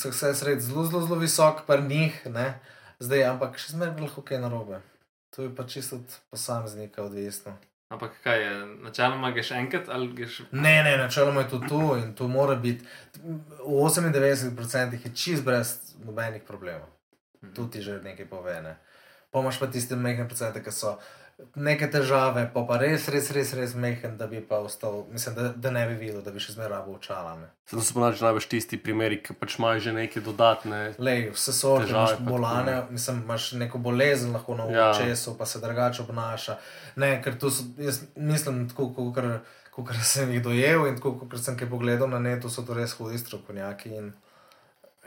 success 0.01 0.41
rate 0.47 0.65
zelo, 0.65 0.85
zelo, 0.89 1.01
zelo 1.05 1.19
visok, 1.21 1.61
pa 1.67 1.77
njih, 1.77 2.17
ne? 2.25 2.55
Zdaj, 2.97 3.21
ampak 3.35 3.61
še 3.61 3.75
zmeraj 3.75 4.01
lahko 4.01 4.23
kaj 4.25 4.41
narobe. 4.41 4.81
To 5.35 5.45
je 5.45 5.51
pa 5.55 5.67
čisto 5.69 6.01
od 6.01 6.15
posameznika 6.33 7.05
odvisno. 7.05 7.53
ampak 7.91 8.17
kaj 8.23 8.41
je, 8.41 8.53
načeloma 8.81 9.29
greš 9.35 9.51
enkrat 9.51 9.89
ali 9.89 10.07
greš. 10.15 10.39
Ne, 10.51 10.81
ne, 10.83 10.97
načeloma 10.97 11.45
je 11.45 11.49
to 11.49 11.59
tu 11.69 11.81
in 12.01 12.15
to 12.17 12.27
mora 12.27 12.55
biti. 12.55 12.85
V 13.61 13.85
98% 13.93 15.05
je 15.05 15.13
čist 15.15 15.45
brez 15.45 15.93
nobenih 16.01 16.41
problemov. 16.47 16.89
Tu 17.55 17.67
ti 17.67 17.81
že 17.81 17.99
nekaj 18.03 18.29
pove. 18.29 18.61
Ne. 18.61 18.77
Pomaž 19.31 19.57
pa 19.59 19.67
tiste 19.67 19.95
mehke 19.95 20.27
procente, 20.27 20.61
ki 20.63 20.71
so 20.71 20.97
neke 21.55 21.87
težave, 21.89 22.43
pa 22.53 22.61
pa 22.69 22.77
res, 22.77 23.07
res, 23.09 23.31
res, 23.33 23.53
res 23.57 23.71
mehen, 23.73 24.13
da 24.17 24.27
bi 24.29 24.41
pa 24.45 24.59
ostal, 24.61 25.05
mislim, 25.09 25.35
da, 25.35 25.47
da 25.57 25.71
ne 25.73 25.87
bi 25.89 25.95
videl, 25.97 26.21
da 26.21 26.29
bi 26.29 26.37
še 26.43 26.53
zmeraj 26.53 26.69
rabo 26.69 26.93
očala. 26.99 27.31
Zato 27.65 27.81
so 27.81 27.95
ponači 27.95 28.21
največ 28.21 28.45
tisti 28.51 28.77
primeri, 28.77 29.17
ki 29.23 29.33
pač 29.33 29.55
imajo 29.57 29.79
že 29.81 29.93
neke 29.95 30.21
dodatne. 30.21 30.81
Lej, 31.01 31.31
vse 31.33 31.53
so, 31.55 31.71
Težave 31.81 31.95
imaš 31.95 32.13
tako, 32.13 32.27
bolane, 32.29 32.75
ne. 32.75 32.83
mislim, 32.91 33.23
imaš 33.25 33.47
neko 33.57 33.81
bolezen, 33.81 34.35
lahko 34.35 34.55
na 34.55 34.67
Ja. 34.69 34.91
očesu, 34.91 35.33
pa 35.33 35.45
se 35.45 35.59
drugače 35.59 36.03
obnaša. 36.03 36.57
Ne, 36.95 37.21
ker 37.23 37.39
tu 37.39 37.49
so, 37.49 37.65
jaz 37.79 38.03
mislim, 38.15 38.67
tako 38.69 38.91
kot 39.71 39.95
sem 40.13 40.29
jih 40.31 40.43
dojel 40.43 40.85
in 40.91 40.99
tako 41.01 41.15
kot 41.25 41.39
sem 41.41 41.57
kaj 41.57 41.69
pogledal 41.69 42.11
na 42.11 42.19
netu, 42.19 42.49
so 42.49 42.61
to 42.61 42.77
res 42.77 42.93
hudi 42.93 43.17
strokovnjaki. 43.17 43.95
In, 43.97 44.13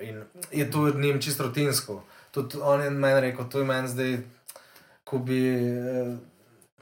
in 0.01 0.25
je 0.51 0.67
to 0.71 0.91
njim 0.91 1.23
čisto 1.23 1.47
rutinsko. 1.47 2.03
Tudi 2.35 2.59
on 2.61 2.83
je 2.83 2.91
meni 2.91 3.21
rekel, 3.23 3.47
to 3.47 3.59
je 3.59 3.67
meni 3.67 3.89
zdaj, 3.89 4.17
ko 5.05 5.19
bi. 5.21 5.39
eh, 5.49 6.17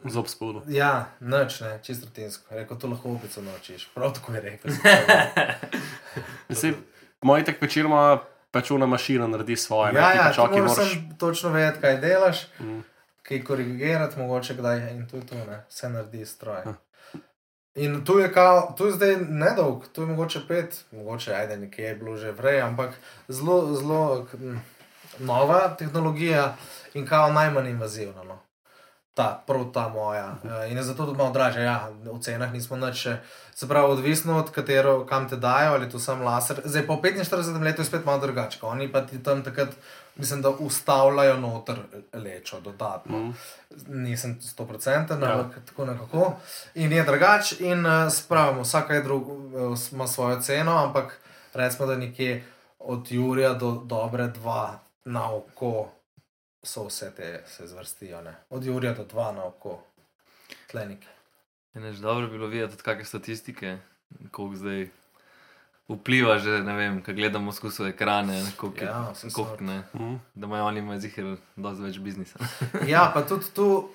Zob 0.04 0.26
spodu. 0.26 0.62
Ja, 0.66 0.92
noč, 1.22 1.60
ne, 1.60 1.78
čisto 1.80 2.06
rutinsko. 2.06 2.42
Rekel, 2.52 2.76
to 2.76 2.88
lahko 2.88 3.10
opico 3.10 3.42
naučiš. 3.42 3.84
Prav 3.88 4.12
tako 4.12 4.32
je 4.32 4.40
rekel. 4.42 4.72
Zdaj, 6.48 6.72
moj 7.22 7.44
tak 7.44 7.60
večeroma 7.60 8.18
pečuna 8.50 8.86
mašina 8.86 9.26
naredi 9.26 9.56
svoje. 9.56 9.92
ne, 9.92 10.00
Ja, 10.00 10.10
ti 10.10 10.18
ja, 10.18 10.24
pač, 10.24 10.34
ti 10.34 10.40
okej, 10.42 10.58
moraš 10.58 10.76
moraš- 10.76 11.18
točno 11.18 11.50
vedeti, 11.50 11.80
kaj 11.80 11.96
delaš, 11.98 12.46
Mm. 12.60 12.80
kaj 13.22 13.42
korigirati, 13.42 14.18
mogoče 14.18 14.54
kdaj 14.54 14.90
in 14.90 15.06
to 15.06 15.16
je 15.16 15.26
to, 15.26 15.34
ne? 15.36 15.64
vse 15.68 15.88
naredi 15.88 16.26
stroj. 16.26 16.62
Ah. 16.66 16.74
In 17.76 18.04
tu 18.04 18.18
je, 18.18 18.28
kao, 18.30 18.74
tu 18.74 18.86
je 18.86 18.92
zdaj 18.92 19.16
nedolg, 19.20 19.84
tu 19.88 20.02
je 20.02 20.08
mogoče 20.08 20.40
pet, 20.48 20.84
mogoče 20.92 21.32
ajde 21.32 21.56
nekje 21.58 21.84
je 21.84 21.94
bilo 21.94 22.16
že 22.16 22.32
vrej, 22.32 22.60
ampak 22.60 22.90
zelo, 23.28 23.74
zelo 23.74 24.00
k- 24.24 24.34
m, 24.36 24.60
nova 25.18 25.68
tehnologija 25.70 26.54
in 26.94 27.06
kao 27.06 27.32
najmanj 27.32 27.68
invazivna. 27.68 28.22
No. 28.24 28.38
Ta, 29.14 29.42
prav 29.46 29.64
ta 29.66 29.88
moja. 29.88 30.34
Eh, 30.44 30.70
In 30.70 30.76
je 30.76 30.82
zato 30.82 31.04
tudi 31.04 31.18
malo 31.18 31.30
dražja. 31.30 31.62
Ja, 31.62 31.76
v 32.04 32.20
cenah 32.20 32.52
nismo 32.52 32.76
nič. 32.78 32.96
še- 32.96 33.16
Se 33.54 33.68
pravi, 33.68 33.86
odvisno 33.88 34.38
od 34.38 34.50
katero, 34.50 35.06
kam 35.06 35.28
te 35.28 35.36
dajo, 35.36 35.72
ali 35.72 35.84
je 35.84 35.90
to 35.90 35.98
sam 35.98 36.22
laser. 36.22 36.60
Zdaj, 36.64 36.86
po 36.86 36.96
45 36.96 37.28
letu 37.60 37.80
je 37.80 37.86
spet 37.86 38.04
malo 38.04 38.18
drugače. 38.20 38.58
Oni 38.62 38.88
pa 38.88 39.00
ti 39.02 39.22
tam 39.22 39.42
takrat, 39.42 39.68
mislim, 40.16 40.42
da 40.42 40.48
ustavljajo 40.50 41.36
noter 41.36 41.76
lečo 42.14 42.60
dodatno. 42.60 43.18
Mm. 43.18 43.34
Nisem 43.88 44.38
100%, 44.40 44.88
Ja. 45.18 45.32
ampak 45.34 45.60
tako 45.64 45.84
nekako. 45.84 46.32
In 46.74 46.92
je 46.92 47.04
drugače, 47.04 47.56
in 47.60 47.84
spravimo, 48.10 48.62
vsaka 48.62 48.94
je 48.94 49.02
drug, 49.02 49.28
ima 49.92 50.06
svojo 50.06 50.40
ceno, 50.40 50.78
ampak 50.78 51.20
recimo, 51.54 51.86
da 51.86 51.96
nekje 51.96 52.44
od 52.80 53.06
Jurija 53.10 53.52
do 53.52 53.70
dobre 53.72 54.28
dva 54.28 54.78
na 55.04 55.30
oko 55.30 55.90
so 56.62 56.84
vse 56.84 57.10
te 57.16 57.42
se 57.46 57.66
zvrstijo. 57.66 58.22
Ne? 58.22 58.34
Od 58.50 58.64
Jurija 58.64 58.92
do 58.94 59.04
dva 59.04 59.32
na 59.32 59.44
oko, 59.44 59.80
tlenike. 60.70 61.08
Než 61.74 61.98
dobro 61.98 62.26
bi 62.26 62.32
bilo 62.32 62.46
videti 62.46 62.82
kakšne 62.82 63.04
statistike, 63.04 63.78
koliko 64.30 64.56
zdaj 64.56 64.88
vpliva 65.88 66.38
že, 66.38 66.60
ne 66.62 66.72
vem, 66.72 67.02
ko 67.02 67.12
gledamo 67.12 67.52
skozi 67.52 67.88
ekrane, 67.90 68.44
koliko, 68.56 68.84
Ja, 68.84 68.90
ja, 69.12 69.30
sorte. 69.30 69.64
ne. 69.64 69.82
Mm. 69.94 70.20
Da 70.34 70.46
imajo 70.46 70.64
oni 70.64 71.00
zihar 71.00 71.36
dosti 71.56 71.82
več 71.82 71.98
biznisa. 71.98 72.38
Ja, 72.86 73.10
pa 73.14 73.22
tudi 73.22 73.44
tu 73.54 73.88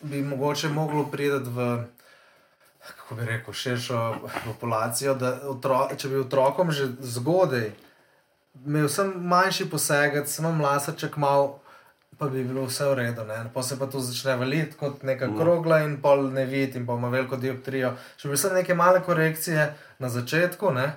bi 0.00 0.22
mogoče 0.22 0.68
moglo 0.68 1.04
priti 1.04 1.50
v. 1.50 1.84
Kako 2.88 3.14
bi 3.14 3.24
rekel, 3.24 3.54
širšo 3.54 4.16
populacijo, 4.44 5.14
da 5.14 5.40
otro, 5.44 5.88
če 5.96 6.08
bi 6.08 6.16
otrokom 6.16 6.70
že 6.72 6.86
zgodaj 7.00 7.70
imel 8.66 8.88
sem 8.88 9.12
manjši 9.18 9.64
posegec, 9.66 10.28
samo 10.28 10.62
laserček 10.62 11.16
mal, 11.16 11.58
pa 12.18 12.26
bi 12.26 12.44
bilo 12.44 12.64
vse 12.64 12.84
v 12.84 12.94
redu. 12.94 13.22
Pa 13.54 13.62
se 13.62 13.78
pa 13.78 13.86
to 13.86 14.00
začne 14.00 14.36
valiti 14.36 14.76
kot 14.76 15.02
neka 15.02 15.26
Mm. 15.26 15.36
krogla 15.36 15.80
in 15.80 15.96
pol 15.96 16.30
ne 16.30 16.44
vidi, 16.44 16.78
in 16.78 16.86
pa 16.86 16.92
ima 16.94 17.08
veliko 17.08 17.36
dioptrijo. 17.36 17.92
Če 18.16 18.28
bi 18.28 18.36
samo 18.36 18.54
neke 18.54 18.74
male 18.74 19.00
korekcije 19.00 19.68
na 19.98 20.08
začetku, 20.08 20.70
ne, 20.70 20.92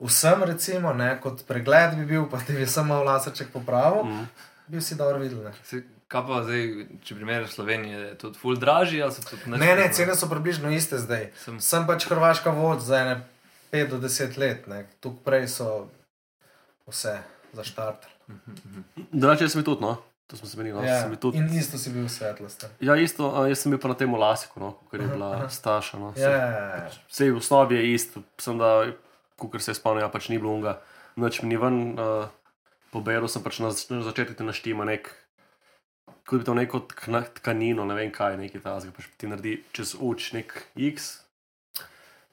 vsem 0.00 0.42
recimo, 0.42 0.92
ne, 0.92 1.18
kot 1.20 1.44
pregled 1.44 1.94
bi 1.94 2.06
bil, 2.06 2.24
pa 2.26 2.38
ti 2.38 2.52
bi 2.52 2.66
samo 2.66 3.02
laserček 3.02 3.48
popravil, 3.50 4.04
Mm. 4.04 4.28
bi 4.68 4.78
vsi 4.78 4.94
dobro 4.94 5.18
videli. 5.18 5.44
Ne. 5.44 5.52
Se, 5.64 5.82
kaj 6.08 6.22
pa 6.22 6.42
zdaj, 6.42 6.62
če 7.04 7.14
primerjaš 7.14 7.50
Slovenijo, 7.50 7.98
je 8.00 8.14
tudi 8.14 8.38
full 8.38 8.56
dražji 8.56 9.02
ali 9.02 9.12
so 9.12 9.22
tudi 9.22 9.42
nič 9.46 9.60
Ne, 9.60 9.74
ne, 9.76 9.92
cene 9.92 10.14
so 10.14 10.26
približno 10.26 10.70
iste 10.70 10.98
zdaj. 10.98 11.30
Sem, 11.36 11.60
Sem 11.60 11.86
pač 11.86 12.04
Hrvaška 12.04 12.50
vod 12.50 12.80
za 12.80 12.96
ene 12.98 13.20
5 13.72 13.88
do 13.90 13.98
10 13.98 14.36
let, 14.36 14.64
tukaj 15.00 15.24
prej 15.24 15.48
so 15.48 15.88
vse 16.90 17.18
zaštartali. 17.52 18.12
Drugače, 19.12 19.44
jaz 19.44 19.56
sem 19.56 19.64
tudi, 19.64 19.84
no. 19.84 19.96
To 20.26 20.36
smo 20.36 20.48
se 20.48 20.56
menili, 20.56 20.76
no. 20.76 20.84
Ja, 20.84 21.00
sem 21.02 21.10
bil 21.12 21.20
tudi. 21.20 21.38
in 21.38 21.50
isto 21.58 21.78
si 21.78 21.90
bil 21.92 22.08
svetlost. 22.08 22.64
Ja, 22.80 22.96
isto, 22.96 23.28
jaz 23.48 23.60
sem 23.60 23.74
bil 23.74 23.80
pa 23.80 23.90
na 23.92 23.96
tem 23.98 24.14
lasiku, 24.14 24.60
no, 24.60 24.70
ker 24.90 25.04
je 25.04 25.08
bila 25.08 25.32
aha. 25.36 25.48
staša. 25.52 26.00
No. 26.00 26.12
Ja, 26.16 26.30
ja, 26.30 26.46
ja. 26.48 26.86
Vse 27.10 27.28
v 27.28 27.42
osnovi 27.42 27.76
je 27.76 27.90
isto, 27.94 28.24
sem 28.40 28.58
da, 28.58 28.86
kot 29.36 29.60
se 29.60 29.76
spomnim, 29.76 30.04
ja, 30.06 30.08
pač 30.08 30.30
ni 30.32 30.40
bilo 30.40 30.54
unga, 30.56 30.78
noč 31.20 31.42
mi 31.42 31.52
ni 31.52 31.60
ven, 31.60 31.98
uh, 32.00 32.24
poberal 32.94 33.28
sem 33.28 33.44
pač 33.44 33.60
na, 33.60 33.68
na 33.68 34.00
začetku 34.06 34.48
naštima 34.48 34.88
nek 34.88 35.12
kot 36.24 36.40
bi 36.40 36.44
to 36.44 36.54
neko 36.54 36.80
tkanino, 37.34 37.84
ne 37.84 37.94
vem 37.94 38.12
kaj, 38.12 38.38
nekaj 38.40 38.62
tazga, 38.64 38.92
pa 38.96 39.04
ti 39.16 39.28
naredi 39.28 39.58
čez 39.76 39.94
uč 40.00 40.32
nek 40.36 40.56
X. 40.76 41.23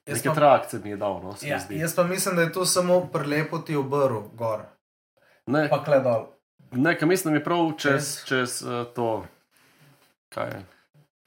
Neke 0.07 0.23
pa- 0.25 0.35
trakce 0.35 0.79
mi 0.79 0.89
je 0.89 0.97
dal, 0.97 1.19
no, 1.19 1.35
se 1.35 1.45
mi 1.45 1.51
Ja, 1.51 1.59
zdi. 1.59 1.77
jaz 1.77 1.95
pa 1.95 2.03
mislim, 2.03 2.35
da 2.35 2.41
je 2.41 2.51
to 2.51 2.65
samo 2.65 3.05
prelepo 3.07 3.59
ti 3.59 3.75
obrv 3.75 4.21
gor, 4.33 4.61
Ne, 5.47 5.69
pa 5.69 5.83
kle 5.83 5.99
dol. 5.99 6.25
ne, 6.71 6.97
kaj 6.97 7.07
mislim, 7.07 7.25
da 7.25 7.31
mi 7.31 7.39
je 7.39 7.43
prav 7.43 7.71
čez, 7.77 7.93
Čez? 8.17 8.25
čez 8.25 8.63
uh, 8.63 8.85
to, 8.87 9.25
kaj 10.29 10.47
je. 10.47 10.61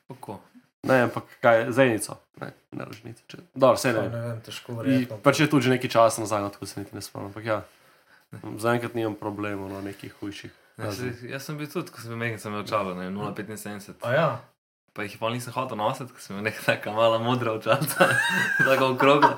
Kako? 0.09 0.40
Ne, 0.83 1.00
ampak 1.00 1.25
kaj 1.40 1.61
je, 1.61 1.73
zenico, 1.73 2.16
ne, 2.37 2.50
ne 2.73 2.85
rožnico. 2.85 3.23
Če... 3.26 3.37
Dobro, 3.54 3.75
vse 3.75 3.93
ne. 3.93 4.02
Ne 4.11 4.21
vem, 4.23 4.40
težko 4.40 4.75
verjetno. 4.75 5.16
pač 5.19 5.40
je 5.40 5.49
tudi 5.49 5.62
že 5.62 5.71
nekaj 5.71 5.90
časa 5.90 6.21
nazaj, 6.21 6.40
no, 6.40 6.50
tako 6.50 6.66
se 6.66 6.81
niti 6.81 6.95
ne 6.95 7.00
spomnim. 7.00 7.28
Ampak 7.28 7.45
ja, 7.45 7.62
zaenkrat 8.59 8.95
nimam 8.95 9.14
problemov, 9.14 9.69
no, 9.69 9.81
nekih 9.81 10.12
hujših. 10.14 10.52
Ja, 10.76 10.90
saj, 10.90 11.14
jaz 11.25 11.43
sem 11.43 11.54
bil 11.54 11.69
tudi, 11.69 11.88
ko 11.88 12.00
sem 12.00 12.11
bil 12.11 12.19
mehen, 12.19 12.38
sem 12.38 12.50
imel 12.50 12.64
očala, 12.64 12.95
ne, 12.95 13.07
0,75. 13.09 13.95
A 14.02 14.11
ja, 14.11 14.28
Pa 14.95 15.03
jih 15.03 15.17
pa 15.19 15.31
nisem 15.35 15.51
hotel 15.53 15.77
nositi, 15.81 16.13
ker 16.15 16.23
sem 16.23 16.37
imel 16.37 16.45
neka 16.47 16.63
taka 16.63 16.93
mala 16.95 17.19
modra 17.19 17.53
očalca, 17.57 18.07
tako 18.67 18.93
okrogla. 18.95 19.33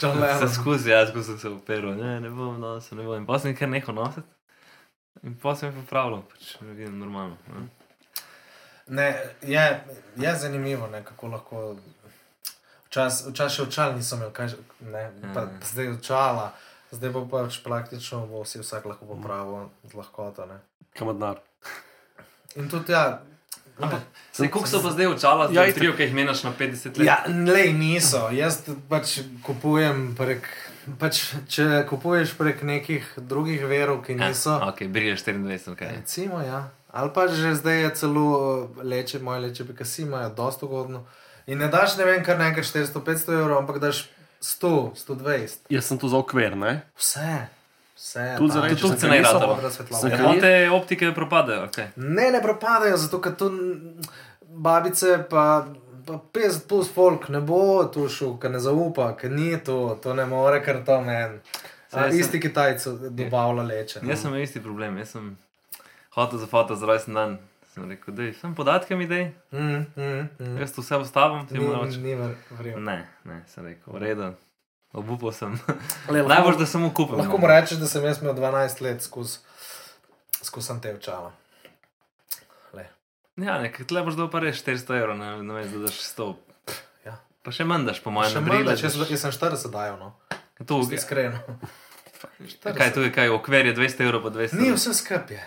John 0.00 0.22
Se 0.40 0.48
skozi, 0.54 0.90
jaz 0.90 1.12
ko 1.12 1.22
sem 1.22 1.36
se 1.38 1.50
operal, 1.52 1.92
ne, 1.98 2.14
ne 2.24 2.30
bom 2.32 2.56
nosil, 2.60 2.96
ne 2.96 3.04
bom. 3.04 3.18
In 3.20 3.26
pa 3.28 3.36
sem 3.38 3.52
kar 3.56 3.68
nehal 3.68 3.94
nositi. 3.94 4.24
In 5.28 5.34
pa 5.42 5.52
sem 5.56 5.68
jih 5.68 5.76
popravljal, 5.82 6.22
pač 6.32 6.54
ne 6.64 6.72
vidim 6.72 6.96
normalno. 7.02 7.36
Ne. 7.52 7.66
Ne, 8.96 9.06
je, 9.42 9.66
je 10.16 10.34
zanimivo, 10.40 10.88
ne, 10.88 11.02
kako 11.04 11.28
lahko. 11.34 11.62
Včasih 12.86 13.28
včas 13.34 13.52
še 13.58 13.62
očal 13.66 13.92
nisem 13.96 14.22
imel, 14.22 14.32
kaj, 14.32 14.54
ne, 14.80 15.04
pa, 15.34 15.44
Mm. 15.44 15.60
zdaj 15.68 15.88
očala, 15.98 16.46
zdaj 16.94 17.10
bo 17.12 17.26
pač 17.28 17.58
praktično 17.64 18.24
bo 18.30 18.44
si 18.48 18.62
vsak 18.62 18.86
lahko 18.88 19.04
popravil 19.10 19.68
z 19.84 19.98
lahkoto. 20.00 20.46
Ne. 20.48 20.60
Kamadnar. 20.96 21.42
In 22.56 22.70
tudi 22.72 22.96
ja. 22.96 23.20
Koliko 24.36 24.66
so 24.66 24.82
pa 24.82 24.90
zdaj 24.90 25.06
očala, 25.06 25.48
Ja, 25.52 25.62
ja, 25.62 25.68
itak. 25.68 25.78
tri, 25.78 25.92
ki 25.92 26.02
jih 26.02 26.14
meniš 26.14 26.42
na 26.44 26.52
50 26.52 26.98
let? 26.98 27.06
Ja, 27.06 27.16
lej, 27.28 27.72
niso. 27.72 28.28
Jaz 28.32 28.62
pač 28.88 29.18
kupujem 29.42 30.14
prek. 30.16 30.48
Pač, 30.98 31.18
če 31.48 31.82
kupuješ 31.88 32.36
prek 32.38 32.62
nekih 32.62 33.02
drugih 33.18 33.64
verov, 33.66 34.04
ki 34.04 34.14
niso. 34.14 34.54
Ja, 34.54 34.68
ok, 34.68 34.84
briješ 34.86 35.24
24, 35.24 35.72
ok. 35.72 35.80
Recimo, 35.80 36.40
ja. 36.40 36.68
Ali 36.88 37.10
pa 37.12 37.26
že 37.28 37.52
zdaj 37.54 37.82
je 37.82 37.90
celo 37.94 38.26
eh, 38.78 38.84
leče, 38.84 39.18
moje 39.18 39.40
leče, 39.40 39.64
bi 39.64 39.74
kasi 39.74 40.02
imajo, 40.02 40.30
dosta 40.30 40.64
ugodno. 40.66 41.04
In 41.46 41.58
ne 41.58 41.68
daš, 41.68 41.96
ne 41.96 42.04
vem, 42.04 42.22
kar 42.24 42.38
nekaj 42.38 42.62
400-500 42.64 43.34
evrov, 43.34 43.58
ampak 43.58 43.78
daš 43.78 44.06
100, 44.40 44.94
120. 44.96 45.66
Jaz 45.68 45.84
sem 45.84 45.98
tu 45.98 46.08
za 46.08 46.16
okvir, 46.16 46.56
ne? 46.56 46.82
Vse. 46.96 47.48
Vse. 47.96 48.34
Tudi 48.38 48.52
zaradi. 48.52 48.74
Modra 49.48 49.70
svetloba. 49.70 50.00
Zakaj? 50.00 50.18
Ja, 50.18 50.22
Ja. 50.22 50.32
no, 50.34 50.40
te 50.40 50.70
optike 50.72 51.12
propadajo, 51.12 51.64
ok. 51.64 51.78
Ne, 51.96 52.30
ne 52.30 52.42
propadajo, 52.42 52.96
zato 52.98 53.20
ker 53.20 53.34
to 53.34 53.46
n- 53.46 53.96
babice 54.42 55.06
pa. 55.26 55.66
Pa 56.06 56.20
50 56.32 56.68
plus 56.68 56.86
folk 56.88 57.28
ne 57.28 57.40
bo 57.40 57.56
tu 57.84 58.08
šel, 58.08 58.36
ker 58.38 58.50
ne 58.50 58.60
zaupa, 58.60 59.16
ker 59.16 59.28
ni 59.28 59.56
to, 59.58 59.76
to 59.96 60.14
ne 60.14 60.24
more, 60.24 60.60
ker 60.62 60.84
to 60.84 61.00
meni. 61.00 61.40
Jaz 61.92 62.12
sem- 62.12 62.20
Isti 62.20 62.40
Kitajci 62.40 62.90
dobavlja 63.10 63.62
leče. 63.64 64.00
Jaz 64.04 64.20
sem 64.20 64.30
imel 64.30 64.42
isti 64.42 64.60
problem, 64.60 64.98
jaz 64.98 65.08
sem 65.08 65.32
hotel 66.10 66.38
za 66.38 66.46
foto 66.46 66.76
za 66.76 66.86
rojsten 66.86 67.14
dan. 67.14 67.38
Sem 67.68 67.90
rekel, 67.90 68.14
da 68.14 68.32
sem 68.34 68.54
podatke 68.54 68.96
mi 68.96 69.06
dej, 69.06 69.32
Mm, 69.52 69.58
mm, 69.96 70.28
mm. 70.38 70.56
jaz 70.58 70.72
to 70.72 70.80
vse 70.80 70.96
ustavim, 70.98 71.42
ti 71.44 71.58
moraš. 71.58 71.96
Ne, 72.78 72.96
ne, 73.24 73.42
sem 73.46 73.64
rekel, 73.64 73.92
v 73.92 73.98
redu. 73.98 74.30
Obupal 74.96 75.32
sem. 75.36 75.52
Le, 76.08 76.22
lahko- 76.22 76.28
Najbolj, 76.30 76.56
da 76.58 76.66
sem 76.66 76.80
mu 76.80 76.88
kupil. 76.90 77.18
Lahko 77.20 77.38
mu 77.38 77.46
rečeš, 77.46 77.78
da 77.78 77.88
sem 77.88 78.04
jaz 78.04 78.22
imel 78.22 78.32
12 78.34 78.80
let 78.80 79.04
skozi 79.04 79.38
skozi 80.42 80.76
te 80.80 80.94
očala. 80.94 81.32
Le. 82.72 82.86
Ja, 83.36 83.58
nekaj 83.60 83.86
tle 83.86 84.02
boš 84.06 84.16
dal 84.16 84.30
pa 84.32 84.40
res 84.40 84.62
400 84.62 84.96
evrov, 84.96 85.18
ne, 85.18 85.34
ne 85.42 85.58
veš, 85.58 85.72
da 85.74 85.82
daš 85.84 85.98
100. 86.06 86.28
Ja. 87.04 87.16
Pa 87.42 87.52
še 87.52 87.66
manj 87.68 87.84
daš, 87.90 88.00
po 88.00 88.10
mojem, 88.10 88.40
več, 88.64 88.82
jaz, 88.82 88.96
jaz 88.96 89.20
sem 89.20 89.34
40 89.34 89.68
dajal, 89.68 89.98
no. 90.00 90.14
To, 90.64 90.80
Iskreno. 90.88 91.42
kaj 92.64 92.94
tu 92.96 93.04
je, 93.04 93.12
kaj 93.12 93.28
okver 93.28 93.68
je 93.68 93.74
200 93.76 94.06
evrov, 94.06 94.22
pa 94.24 94.32
200 94.32 94.56
Ni 94.56 94.72
vse 94.72 94.94
skupaj. 94.96 95.42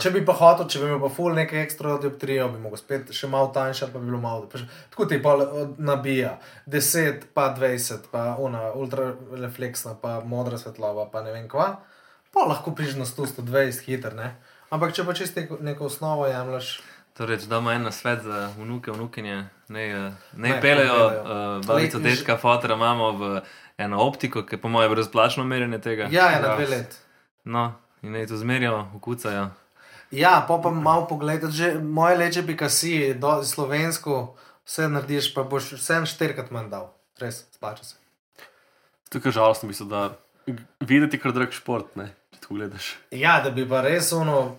Če 0.00 0.10
bi 0.10 0.24
pa 0.24 0.32
hotel, 0.32 0.66
če 0.66 0.78
bi 0.78 0.86
imel 0.86 1.00
pa 1.00 1.08
full 1.08 1.34
nekaj 1.34 1.60
ekstra 1.62 1.98
dioptrijo, 1.98 2.48
bi 2.48 2.58
mogel 2.58 2.76
spet 2.76 3.12
še 3.12 3.28
malo 3.28 3.52
tanjša, 3.54 3.90
pa 3.92 3.98
bi 3.98 4.06
bilo 4.06 4.18
malo. 4.18 4.46
Pa 4.46 4.58
še, 4.58 4.66
tako 4.90 5.06
ti 5.06 5.20
pa 5.22 5.36
nabija. 5.78 6.32
10, 6.66 7.28
pa 7.32 7.54
20, 7.54 8.08
pa 8.10 8.36
una 8.38 8.72
ultrarefleksna, 8.72 9.94
pa 10.02 10.20
modra 10.20 10.58
svetloba, 10.58 11.06
pa 11.12 11.22
ne 11.22 11.32
vem 11.32 11.48
kva. 11.48 11.76
Pa 12.30 12.44
lahko 12.44 12.72
priš 12.72 12.96
na 12.96 13.06
100, 13.06 13.26
120 13.38 13.84
hiter, 13.84 14.14
ne. 14.14 14.32
Ampak 14.70 14.92
če 14.92 15.04
pa 15.04 15.14
čisto 15.14 15.40
neko, 15.40 15.58
neko 15.62 15.86
osnovo 15.86 16.26
jemliš, 16.26 16.78
Torej, 17.14 17.40
če 17.40 17.48
damo 17.50 17.72
en 17.72 17.82
svet 17.90 18.20
za 18.22 18.52
vnuke, 18.54 18.92
vnukinje, 18.92 19.38
ne, 19.68 19.84
eh, 19.84 20.12
ne 20.34 20.52
pelejo 20.60 20.92
peljejo. 20.94 21.22
uh, 21.22 21.66
babico, 21.66 21.98
Lej, 21.98 22.04
dečka, 22.04 22.36
fotora, 22.38 22.74
imamo 22.74 23.08
v 23.12 23.30
eno 23.76 23.98
optiko, 23.98 24.44
ki 24.46 24.54
je 24.54 24.60
po 24.60 24.68
mojem 24.68 24.92
brezplačno 24.92 25.42
merjenje 25.44 25.80
tega. 25.80 26.06
ja, 26.12 26.28
je 26.30 26.40
na 26.40 26.48
Ja. 26.48 26.54
dve 26.54 26.66
let. 26.66 26.94
No, 27.44 27.64
in 28.02 28.12
naj 28.12 28.26
to 28.26 28.36
zmerijo, 28.36 28.86
ukucajo. 28.94 29.48
Ja, 30.10 30.40
pa 30.40 30.58
pa 30.58 30.70
malo 30.70 31.04
pogledaj, 31.04 31.50
že 31.50 31.74
moje 31.76 32.16
leče 32.16 32.42
bi 32.42 32.56
kasi, 32.56 33.14
do, 33.14 33.44
slovensko, 33.44 34.34
vse 34.64 34.88
narediš, 34.88 35.34
pa 35.34 35.42
boš 35.42 35.72
vsem 35.74 36.06
štirikrat 36.06 36.50
manj 36.50 36.70
dal. 36.70 36.86
Res, 37.18 37.44
splača 37.52 37.84
se. 37.84 37.94
Tukaj 39.08 39.28
je 39.28 39.32
žalostno, 39.32 39.68
mislim, 39.68 39.88
da 39.88 40.08
videti 40.80 41.18
kar 41.18 41.32
drag 41.32 41.52
šport, 41.52 41.96
ne? 41.96 42.08
Če 42.30 42.40
to 42.40 42.54
gledaš. 42.54 42.96
Ja, 43.10 43.40
da 43.40 43.50
bi 43.50 43.68
pa 43.68 43.80
res 43.80 44.12
ono. 44.12 44.56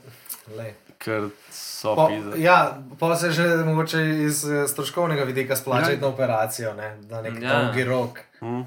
lej. 0.49 0.73
Ker 0.99 1.29
so 1.49 1.95
Po, 1.95 2.07
pizde. 2.07 2.35
ja, 2.37 2.57
pa 2.99 3.15
se 3.15 3.31
že 3.31 3.43
mogoče 3.63 4.01
iz 4.21 4.43
eh, 4.43 4.67
stroškovnega 4.67 5.23
vidika 5.23 5.55
splača 5.55 5.91
Ja. 5.91 5.99
na 6.01 6.07
operacijo, 6.07 6.73
ne? 6.73 6.97
na 7.03 7.21
nek 7.21 7.41
Ja. 7.41 7.49
dolgi 7.55 7.83
rok. 7.83 8.19
Mm. 8.41 8.65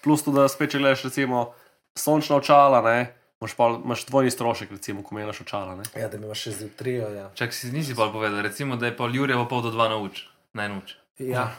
Plus 0.00 0.22
to, 0.22 0.30
da 0.30 0.48
spet 0.48 0.70
če 0.70 0.78
gledaš 0.78 1.02
recimo 1.02 1.52
sončna 1.94 2.36
očala, 2.36 2.78
ne? 2.82 3.14
Imaš, 3.40 3.54
pa, 3.54 3.80
imaš 3.84 4.06
dvojni 4.06 4.30
strošek, 4.30 4.70
recimo, 4.70 5.02
ko 5.02 5.14
meniš 5.14 5.40
očala. 5.40 5.76
Ne? 5.76 5.82
Ja, 5.96 6.08
da 6.08 6.16
imaš 6.16 6.40
še 6.40 6.50
zjutrijo. 6.50 7.10
Ja. 7.14 7.30
Čak 7.34 7.52
si 7.52 7.72
nisi 7.72 7.94
bolj 7.94 8.12
povedal, 8.12 8.42
recimo, 8.42 8.76
da 8.76 8.86
je 8.86 8.96
pol 8.96 9.14
Jurjevo 9.14 9.44
pol 9.48 9.62
do 9.62 9.70
dva 9.70 9.88
nauč, 9.88 10.24
naj 10.52 10.68
nauč. 10.68 10.96
Ja. 11.18 11.50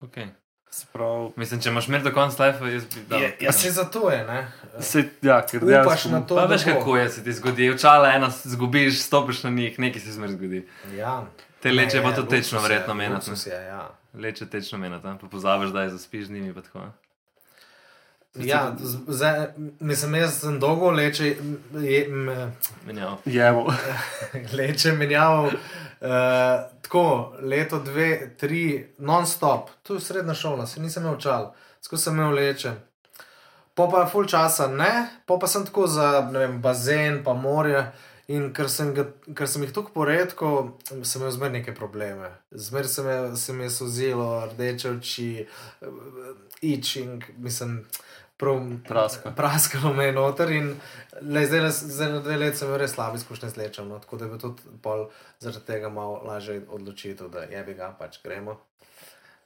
Okay. 0.00 0.28
Se 0.70 0.86
pravi, 0.92 1.32
Mislim, 1.36 1.60
če 1.60 1.68
imaš 1.68 1.88
mer 1.88 2.02
do 2.02 2.12
konca 2.14 2.46
life, 2.46 2.64
jaz 2.64 2.84
bi 2.84 3.00
dal. 3.08 3.20
Je, 3.20 3.30
ja, 3.40 3.52
se 3.52 3.70
zato 3.70 4.10
je, 4.10 4.20
ne? 4.24 4.52
se, 4.80 5.02
ja, 5.22 5.40
ker 5.42 5.58
Upaš 5.58 5.70
dejansko- 5.70 6.10
na 6.10 6.20
to, 6.20 6.36
Pa 6.36 6.44
veš, 6.44 6.64
kako 6.64 6.96
je, 6.96 7.08
se 7.10 7.24
ti 7.24 7.32
zgodi, 7.32 7.70
očala 7.70 8.12
ena 8.14 8.30
zgubiš, 8.30 9.00
stopiš 9.02 9.42
na 9.42 9.50
njih, 9.50 9.78
nekaj 9.78 10.00
se 10.00 10.12
zmer 10.12 10.30
zgodi. 10.30 10.68
Ja. 10.94 11.26
Te 11.60 11.72
leče 11.72 11.96
Ne, 11.96 12.02
pa 12.02 12.12
to 12.12 12.22
tečno 12.22 12.58
je, 12.58 12.62
verjetno 12.62 12.94
menati. 12.94 13.30
je, 13.46 13.58
ja. 13.66 13.90
Leče 14.14 14.46
tečno 14.46 14.78
menati, 14.78 15.18
pa 15.20 15.26
pozabiš, 15.26 15.70
da 15.70 15.82
je 15.82 15.90
zaspiš 15.90 16.26
z 16.26 16.30
njimi. 16.30 16.54
pa 16.54 16.62
tako, 16.62 16.78
a. 16.78 16.92
Ja, 18.34 18.76
z- 18.78 18.98
zdaj, 19.08 19.46
mislim, 19.80 20.14
jaz 20.14 20.40
sem 20.40 20.60
dolgo 20.60 20.90
leče, 20.90 21.36
je, 21.74 22.08
m, 22.08 22.52
Menjal. 22.86 23.16
Jemo. 23.24 23.66
leče 24.58 24.92
menjaval. 24.92 25.44
Uh, 26.00 26.08
tako, 26.82 27.02
leto, 27.40 27.78
dve, 27.78 28.36
tri, 28.36 28.86
non-stop, 28.98 29.70
tu 29.82 29.94
je 29.94 30.00
srednja 30.00 30.34
šola, 30.34 30.66
se 30.66 30.80
nisem 30.80 31.02
imel 31.02 31.18
čal, 31.18 31.50
skozi 31.82 32.02
sem 32.02 32.14
imel 32.14 32.32
leče. 32.32 32.70
Po 33.74 33.90
pa 33.90 34.06
full 34.06 34.26
časa 34.26 34.66
ne, 34.68 34.92
po 35.26 35.38
pa 35.38 35.46
sem 35.46 35.66
tako 35.66 35.86
za 35.86 36.28
ne 36.32 36.38
vem, 36.38 36.62
bazen, 36.62 37.24
pa 37.24 37.34
morje. 37.34 37.82
In 38.28 38.52
ker 38.54 38.68
sem, 38.70 38.92
ga, 38.94 39.04
ker 39.34 39.48
sem 39.50 39.64
jih 39.64 39.72
tako 39.74 39.90
poredko, 39.90 40.48
sem 41.02 41.18
imel 41.20 41.32
zmer 41.34 41.50
neke 41.50 41.74
probleme. 41.74 42.28
Zmer 42.52 42.86
se 42.88 43.02
mi, 43.02 43.36
se 43.36 43.52
mi 43.52 43.64
je 43.64 43.70
sozilo, 43.70 44.46
rdeče 44.52 44.90
oči, 44.90 45.46
eh, 45.82 45.86
itching, 46.62 47.24
mislim, 47.36 47.80
prav 48.40 48.58
Praska. 48.84 49.30
praskalo 49.32 49.92
me 49.96 50.04
je 50.04 50.12
noter. 50.14 50.50
In 50.52 50.72
le, 51.22 51.44
zdaj, 51.44 51.68
zdaj 51.70 52.16
dve 52.20 52.36
leti 52.38 52.56
sem 52.56 52.72
res 52.74 52.92
slabe 52.92 53.16
izkušnje 53.16 53.50
s 53.50 53.56
lečem, 53.56 53.86
no, 53.86 53.98
tako 53.98 54.16
da 54.16 54.24
je 54.24 54.30
bil 54.30 54.40
tudi 54.40 54.62
pol 54.80 55.06
zaradi 55.38 55.66
tega 55.66 55.88
malo 55.90 56.22
lažje 56.24 56.62
odločitev, 56.70 57.28
da 57.28 57.44
je 57.44 57.62
bi 57.62 57.74
ga 57.74 57.92
pač 57.92 58.18
gremo. 58.20 58.56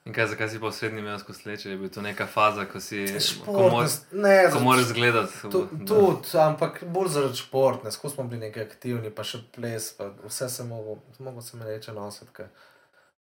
In 0.04 0.12
kaj, 0.12 0.26
zakaj 0.28 0.48
si 0.50 0.59
pa 0.61 0.68
v 0.68 0.74
srednji 0.74 1.00
imel 1.00 1.16
skozi 1.16 1.46
leče? 1.46 1.70
Je 1.70 1.76
bila 1.78 1.88
to 1.88 2.02
neka 2.02 2.26
faza, 2.28 2.66
ko 2.66 2.76
si 2.78 3.07
ko 3.07 3.20
Športne, 3.20 3.70
mor- 3.70 3.87
s- 3.87 4.02
ne, 4.12 4.35
ko 4.42 4.50
zaradi- 4.50 4.62
moraš 4.62 4.92
gledati. 4.92 5.33
Tu- 5.44 5.62
da. 5.72 5.87
Tudi, 5.87 6.28
ampak 6.38 6.85
bolj 6.87 7.09
zaradi 7.09 7.37
športne, 7.37 7.88
skozi 7.90 8.14
smo 8.14 8.24
bili 8.24 8.40
neki 8.42 8.61
aktivni, 8.62 9.09
pa 9.11 9.24
še 9.24 9.40
ples, 9.50 9.92
pa 9.92 10.11
vse 10.22 10.48
se 10.50 10.64
mogel, 10.64 10.98
mogel 11.18 11.40
sem 11.42 11.62
reči 11.62 11.92
nositi. 11.92 12.44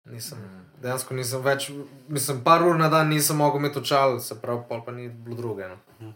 Nisem, 0.06 0.38
dejansko 0.82 1.14
nisem 1.18 1.42
več, 1.42 1.70
mislim, 2.08 2.44
par 2.46 2.62
ur 2.62 2.78
na 2.78 2.86
dan 2.88 3.08
nisem 3.10 3.36
mogel 3.36 3.58
imeti 3.58 3.80
očal, 3.82 4.20
se 4.22 4.36
pravi, 4.40 4.62
pol 4.68 4.84
pa 4.86 4.94
ni 4.94 5.08
bilo 5.08 5.36
druge. 5.36 5.66
No. 5.68 6.12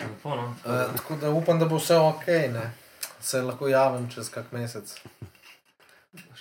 Lepo, 0.00 0.34
no. 0.36 0.50
Uh, 0.64 0.92
tako 0.96 1.16
da 1.20 1.30
upam, 1.30 1.58
da 1.58 1.68
bo 1.70 1.80
vse 1.80 1.96
ok, 1.96 2.26
ne. 2.52 2.66
se 3.24 3.40
lahko 3.42 3.68
javim 3.68 4.04
čez 4.12 4.28
kak 4.28 4.52
mesec. 4.52 4.92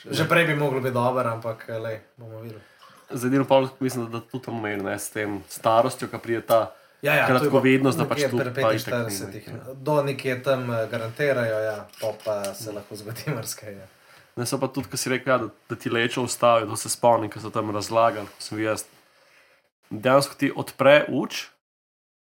Že 0.04 0.28
prej 0.28 0.46
bi 0.52 0.56
moglo 0.56 0.82
biti 0.82 0.94
dobro, 0.94 1.30
ampak 1.30 1.64
le, 1.80 2.02
bomo 2.18 2.42
videli. 2.44 2.62
Zdaj, 3.10 3.28
edino 3.28 3.46
pa 3.48 3.62
mislim, 3.80 4.12
da, 4.12 4.20
tudi 4.20 4.52
ne, 4.52 5.00
s 5.00 5.10
tem 5.16 5.40
starostjo, 5.50 6.08
ki 6.12 6.20
pride 6.20 6.42
ta 6.42 6.74
Ja, 7.04 7.16
ja, 7.16 7.26
to 7.28 7.34
je 7.34 7.40
kratko 7.40 7.58
pa 7.58 7.64
vednost, 7.64 8.00
da 8.00 8.06
pač 8.08 8.22
nekje 8.22 8.30
tu 8.32 8.38
pri 8.40 8.52
pa 8.56 8.70
itak 8.72 9.10
ni 9.10 9.16
45, 9.16 9.34
nekaj. 9.34 9.74
do 9.76 9.96
nekje 10.08 10.36
tam 10.44 10.70
eh, 10.72 10.86
garantirajo, 10.92 11.58
ja, 11.60 11.76
to 12.00 12.14
pa 12.24 12.38
se 12.56 12.72
lahko 12.72 12.96
zgodi 12.96 13.34
marsikaj. 13.36 13.74
Ja. 13.76 13.88
Ne, 14.40 14.46
so 14.48 14.58
pa 14.58 14.70
tudi, 14.72 14.88
ko 14.90 14.98
si 14.98 15.12
rekel, 15.12 15.34
ja, 15.34 15.38
da, 15.42 15.50
da 15.70 15.76
ti 15.76 15.92
leče 15.92 16.24
ustavijo, 16.24 16.70
da 16.72 16.78
se 16.80 16.90
spomnim, 16.90 17.30
ko 17.30 17.44
so 17.44 17.52
tam 17.52 17.74
razlagali, 17.76 18.32
ko 18.32 18.46
sem 18.46 18.64
jaz. 18.64 18.86
Dejansko 19.92 20.40
ti 20.40 20.50
odpre 20.56 21.04
uč, 21.12 21.44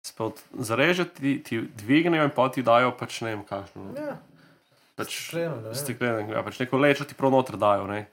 spet 0.06 0.44
zareže, 0.60 1.08
ti, 1.08 1.38
ti 1.40 1.62
dvignejo 1.80 2.28
in 2.28 2.36
pa 2.36 2.50
ti 2.52 2.62
dajo 2.66 2.92
pač 3.00 3.24
ne 3.24 3.32
vem, 3.32 3.46
kakšno. 3.48 3.88
Ja, 3.96 4.20
pač, 5.00 5.16
stekleno, 5.16 5.56
ne 5.64 5.72
vem. 5.72 5.80
steklene, 5.80 6.28
ja, 6.36 6.44
pač 6.46 6.60
neko 6.62 6.84
lečo 6.84 7.08
ti 7.08 7.18
prav 7.18 7.32
noter 7.34 7.58
dajo. 7.58 7.88
Ne? 7.90 8.04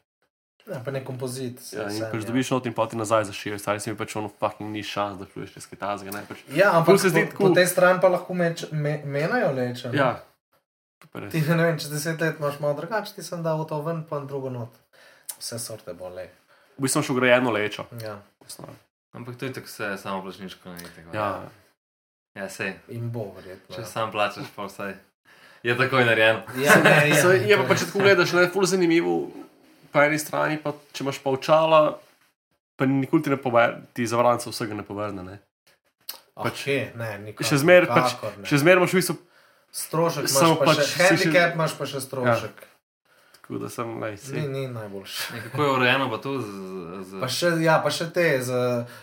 Ja, 0.66 0.80
pa 0.84 0.90
nek 0.90 1.04
kompozit. 1.06 1.60
Ja, 1.72 1.88
in 1.90 2.04
pač 2.12 2.22
ja. 2.22 2.28
dobiš 2.28 2.50
not 2.50 2.66
in 2.66 2.74
pa 2.74 2.86
ti 2.86 2.96
nazaj 2.96 3.24
zašijo. 3.30 3.58
Stari 3.58 3.80
si 3.80 3.90
mi 3.90 3.96
pač 3.96 4.16
ono 4.16 4.28
fucking 4.28 4.70
ni 4.70 4.82
šans, 4.82 5.18
da 5.18 5.26
čuješ 5.26 5.54
čez 5.54 5.66
kitazga. 5.66 6.10
Ne? 6.10 6.22
Pač, 6.28 6.38
Ja, 6.54 6.72
ampak 6.78 7.00
se 7.00 7.08
zdi 7.08 7.24
po, 7.26 7.30
tako- 7.32 7.48
po 7.48 7.54
tej 7.54 7.66
strani 7.66 8.00
pa 8.00 8.08
lahko 8.08 8.34
meč, 8.34 8.64
me, 8.72 9.02
menajo 9.04 9.52
leče. 9.52 9.90
ne? 9.92 9.98
ja, 9.98 10.24
to 10.98 11.08
pa 11.12 11.20
res. 11.20 11.32
Ti 11.32 11.40
ne 11.48 11.64
vem, 11.64 11.78
čez 11.78 11.90
deset 11.90 12.20
let 12.20 12.38
imaš 12.38 12.60
malo 12.60 12.74
drugače, 12.74 13.14
ti 13.14 13.22
sem 13.22 13.42
dal 13.42 13.64
to 13.66 13.82
ven, 13.82 14.04
pa 14.04 14.20
drugo 14.20 14.50
not. 14.50 14.70
Vse 15.38 15.58
sorte 15.58 15.94
bole. 15.94 16.28
V 16.78 16.82
bistvu 16.82 16.98
imaš 17.02 17.10
ugrajeno 17.10 17.50
lečo. 17.50 17.86
Ja. 18.02 18.20
osnovi. 18.46 18.72
Ampak 19.12 19.36
to 19.36 19.44
je 19.44 19.52
tako 19.52 19.66
vse 19.66 19.96
samo 19.98 20.22
plačniško. 20.22 20.68
ne, 20.68 20.78
tako. 20.78 21.16
Ja, 21.16 21.42
ja 22.34 22.48
sej. 22.48 22.72
In 22.88 23.10
bo 23.12 23.32
verjetno. 23.36 23.74
Če 23.74 23.82
ja. 23.82 23.86
sam 23.86 24.10
plačaš, 24.12 24.46
pa 24.56 24.64
vsaj. 24.64 24.94
Je 25.62 25.76
takoj 25.78 26.04
narejeno. 26.04 26.42
Ja, 26.58 26.74
ne, 26.84 27.08
ja, 27.08 27.14
Se, 27.22 27.28
je 27.46 27.56
pa 27.56 27.62
to 27.62 27.68
pač 27.68 27.84
tako 27.86 27.98
gledaš, 27.98 28.32
ne, 28.32 28.48
ful 28.50 28.66
zanimivo. 28.66 29.30
Po 29.92 30.00
eni 30.00 30.16
strani, 30.16 30.56
pa, 30.56 30.72
če 30.90 31.02
imaš 31.02 31.18
pa 31.18 31.30
očala, 31.30 31.80
pa 32.74 32.86
nikoli 32.86 33.22
ti 33.22 33.28
ne 33.28 33.36
povrne, 33.38 33.84
ti 33.92 34.06
zavaranca 34.06 34.48
vsega 34.48 34.72
ne 34.72 34.82
povrne. 34.82 35.22
Ne. 35.22 35.36
Ah, 36.32 36.46
pač- 36.46 36.64
kje? 36.64 36.78
ne, 36.94 37.10
nikakor, 37.20 37.44
Še 37.44 37.58
zmeraj 37.58 37.88
pač, 37.88 38.14
zmeraj 38.50 38.80
imaš 38.80 38.90
v 38.90 38.98
bistvu, 38.98 39.16
Strošek 39.70 40.26
samo 40.26 40.54
pa 40.54 40.66
pač 40.66 40.78
še 40.78 40.84
si 40.84 40.90
še- 40.90 41.04
handicap 41.06 41.54
imaš, 41.54 41.72
pa 41.74 41.84
še 41.86 42.00
strošek. 42.00 42.56
tako 43.34 43.58
da 43.58 43.68
sem, 43.68 43.88
lej, 43.98 44.12
Ni, 44.12 44.16
si. 44.18 44.40
ni 44.46 44.64
najboljši. 44.66 45.40
Kako 45.44 45.60
je 45.62 45.70
urejeno 45.72 46.08
pa 46.08 46.18
to 46.18 46.32
z. 46.38 46.48
z... 47.02 47.20
Pa 47.20 47.28
še, 47.28 47.48
ja, 47.58 47.76
pa 47.78 47.90
še 47.90 48.08
te 48.08 48.40
za 48.40 48.60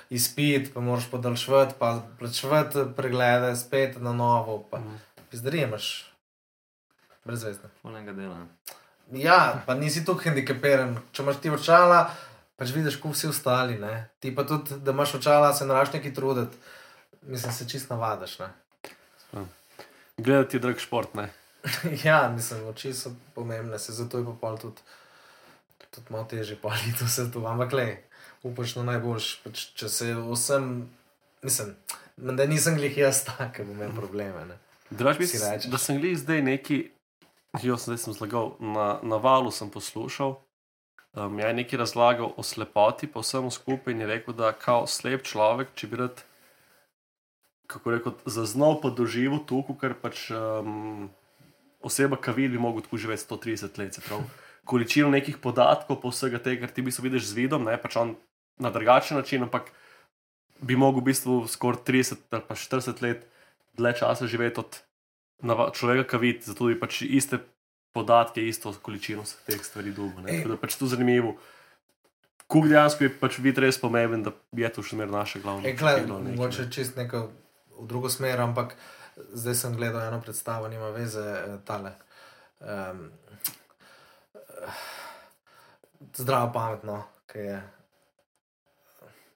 izpit, 0.10 0.70
pa 0.72 0.80
moraš 0.80 1.06
podaljšati, 1.08 1.74
pa 1.76 1.90
plačevati 2.16 2.86
preglede 2.92 3.54
spet 3.56 3.98
na 4.00 4.10
novo. 4.12 4.66
Pa 4.66 4.82
zdaj 5.32 5.66
imaš 5.68 5.86
brezvezne. 7.24 7.70
Polnega 7.80 8.10
dela. 8.12 8.46
Ja, 9.12 9.64
pa 9.66 9.74
nisi 9.74 10.06
tu 10.06 10.14
handikepiran. 10.14 10.98
Če 11.12 11.24
imaš 11.24 11.40
ti 11.42 11.50
očala, 11.50 12.04
pač 12.60 12.74
vidiš, 12.76 13.00
kot 13.02 13.16
vsi 13.16 13.32
ostali. 13.32 13.80
Ne? 13.82 14.10
Ti 14.22 14.34
pa 14.36 14.46
tudi, 14.48 14.78
da 14.86 14.94
imaš 14.94 15.16
očala, 15.18 15.54
se 15.54 15.66
naraš 15.66 15.94
neki 15.94 16.14
truditi. 16.14 16.58
Mislim, 17.22 17.54
se 17.54 17.70
čist 17.70 17.90
navadiš. 17.90 18.40
Ne? 18.40 18.50
Gledati 20.18 20.58
je 20.58 20.62
drag 20.62 20.80
šport, 20.80 21.16
ja, 22.06 22.30
mislim, 22.36 22.68
oči 22.68 22.94
so 22.94 23.12
pomembne, 23.36 23.80
se 23.80 23.94
zato 23.94 24.18
je 24.18 24.26
pa 24.26 24.32
pol 24.42 24.58
tudi, 24.58 24.82
tudi 25.92 26.08
malo 26.10 26.24
težje 26.24 26.56
paliti 26.62 27.04
vse 27.04 27.32
to. 27.32 27.44
Ampak 27.48 27.74
le, 27.74 27.88
upaš 28.44 28.76
na 28.80 28.86
najboljš. 28.94 29.28
Pač, 29.44 29.66
če 29.76 29.90
se 29.90 30.14
vsem, 30.16 30.70
mislim, 31.44 31.76
da 32.18 32.46
nisem 32.48 32.78
glih 32.80 32.98
jaz 32.98 33.26
tak, 33.28 33.58
ki 33.58 33.68
bo 33.68 33.76
imel 33.76 33.92
probleme. 33.96 34.46
Draž 34.90 35.20
bi 35.20 35.28
Si 35.28 35.38
rečeš. 35.38 35.70
da 35.72 35.78
sem 35.78 36.00
gledal 36.00 36.18
zdaj 36.18 36.42
neki, 36.42 36.80
jo 37.64 37.78
zdaj 37.78 37.98
sem 37.98 38.14
zlagal, 38.14 38.56
na, 38.60 39.00
na 39.04 39.18
valu 39.18 39.52
sem 39.52 39.70
poslušal. 39.70 40.38
Um, 41.18 41.40
je 41.42 41.54
nekaj 41.54 41.80
razlagal 41.82 42.34
o 42.38 42.44
slepoti, 42.46 43.10
pa 43.10 43.24
vsemu 43.24 43.50
skupaj 43.52 43.94
in 43.94 44.04
je 44.06 44.08
rekel, 44.08 44.34
da 44.38 44.52
kao 44.54 44.86
slep 44.88 45.26
človek, 45.26 45.74
če 45.74 45.90
bi 45.90 45.98
rad, 46.04 46.22
kako 47.70 47.96
rekel, 47.96 48.14
zaznal 48.30 48.78
pa 48.82 48.94
doživel 48.94 49.42
to, 49.50 49.64
kar 49.82 49.98
pač 49.98 50.30
um, 50.30 51.10
oseba, 51.82 52.20
ki 52.22 52.36
vidi, 52.38 52.54
bi 52.54 52.62
mogel 52.62 52.86
tako 52.86 53.02
živeti 53.02 53.26
130 53.26 53.82
let. 53.82 53.98
se 53.98 54.06
pravi, 54.06 54.30
Količino 54.70 55.10
nekih 55.10 55.40
podatkov, 55.42 55.98
pa 56.04 56.14
vsega 56.14 56.38
tega, 56.38 56.68
kar 56.68 56.76
ti 56.76 56.86
bi 56.86 56.92
se 56.94 57.02
vidiš 57.02 57.32
z 57.32 57.34
vidom, 57.34 57.66
ne 57.66 57.78
pač 57.82 57.98
on 57.98 58.14
na 58.62 58.70
drugačen 58.70 59.18
način, 59.18 59.44
ampak 59.44 59.72
bi 60.62 60.76
mogel 60.76 61.02
v 61.02 61.10
bistvu 61.10 61.48
skoraj 61.48 61.82
30 61.88 62.30
ali 62.30 62.44
pa 62.46 62.56
40 62.56 63.02
let 63.02 63.26
dlje 63.74 63.94
časa 64.04 64.28
živeti 64.28 64.60
od 64.60 64.78
človeka, 65.74 66.06
ki 66.10 66.22
vidi, 66.22 66.44
zato 66.46 66.68
bi 66.70 66.80
pač 66.80 67.02
iste 67.08 67.40
podatke, 67.96 68.42
isto 68.42 68.74
količino 68.82 69.24
vseh 69.24 69.40
teh 69.48 69.64
stvari 69.66 69.94
dolgo. 69.96 70.22
Ej. 70.28 70.44
Tako 70.44 70.54
da 70.54 70.58
pač 70.62 70.78
to 70.78 70.90
zanimivo. 70.90 71.36
Kuk 72.50 72.66
dejansko 72.70 73.06
je 73.06 73.14
pač 73.22 73.38
vid 73.44 73.58
res 73.62 73.78
pomemben, 73.78 74.24
da 74.26 74.34
je 74.58 74.70
to 74.74 74.84
še 74.86 74.98
zmeraj 74.98 75.14
naše 75.14 75.42
glavno. 75.44 75.68
E, 75.68 75.76
gled, 75.78 76.10
mogoče 76.10 76.66
ne. 76.66 76.72
čist 76.74 76.98
neko 76.98 77.30
v 77.80 77.88
drugo 77.88 78.10
smer, 78.10 78.42
ampak 78.42 78.74
zdaj 79.34 79.56
sem 79.56 79.76
gledal 79.78 80.08
eno 80.08 80.22
predstavo, 80.22 80.68
nima 80.68 80.90
veze, 80.96 81.22
eh, 81.22 81.58
tale. 81.66 81.94
Um, 82.60 83.12
zdravo, 86.18 86.52
pametno, 86.54 87.04
ki 87.30 87.46
je 87.46 87.60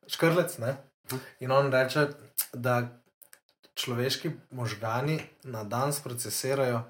škrlec. 0.08 0.58
Ne? 0.58 0.76
In 1.40 1.52
on 1.52 1.72
reče, 1.72 2.08
da 2.54 2.82
človeški 3.76 4.32
možgani 4.52 5.20
na 5.44 5.64
dan 5.64 5.94
procesirajo, 6.04 6.84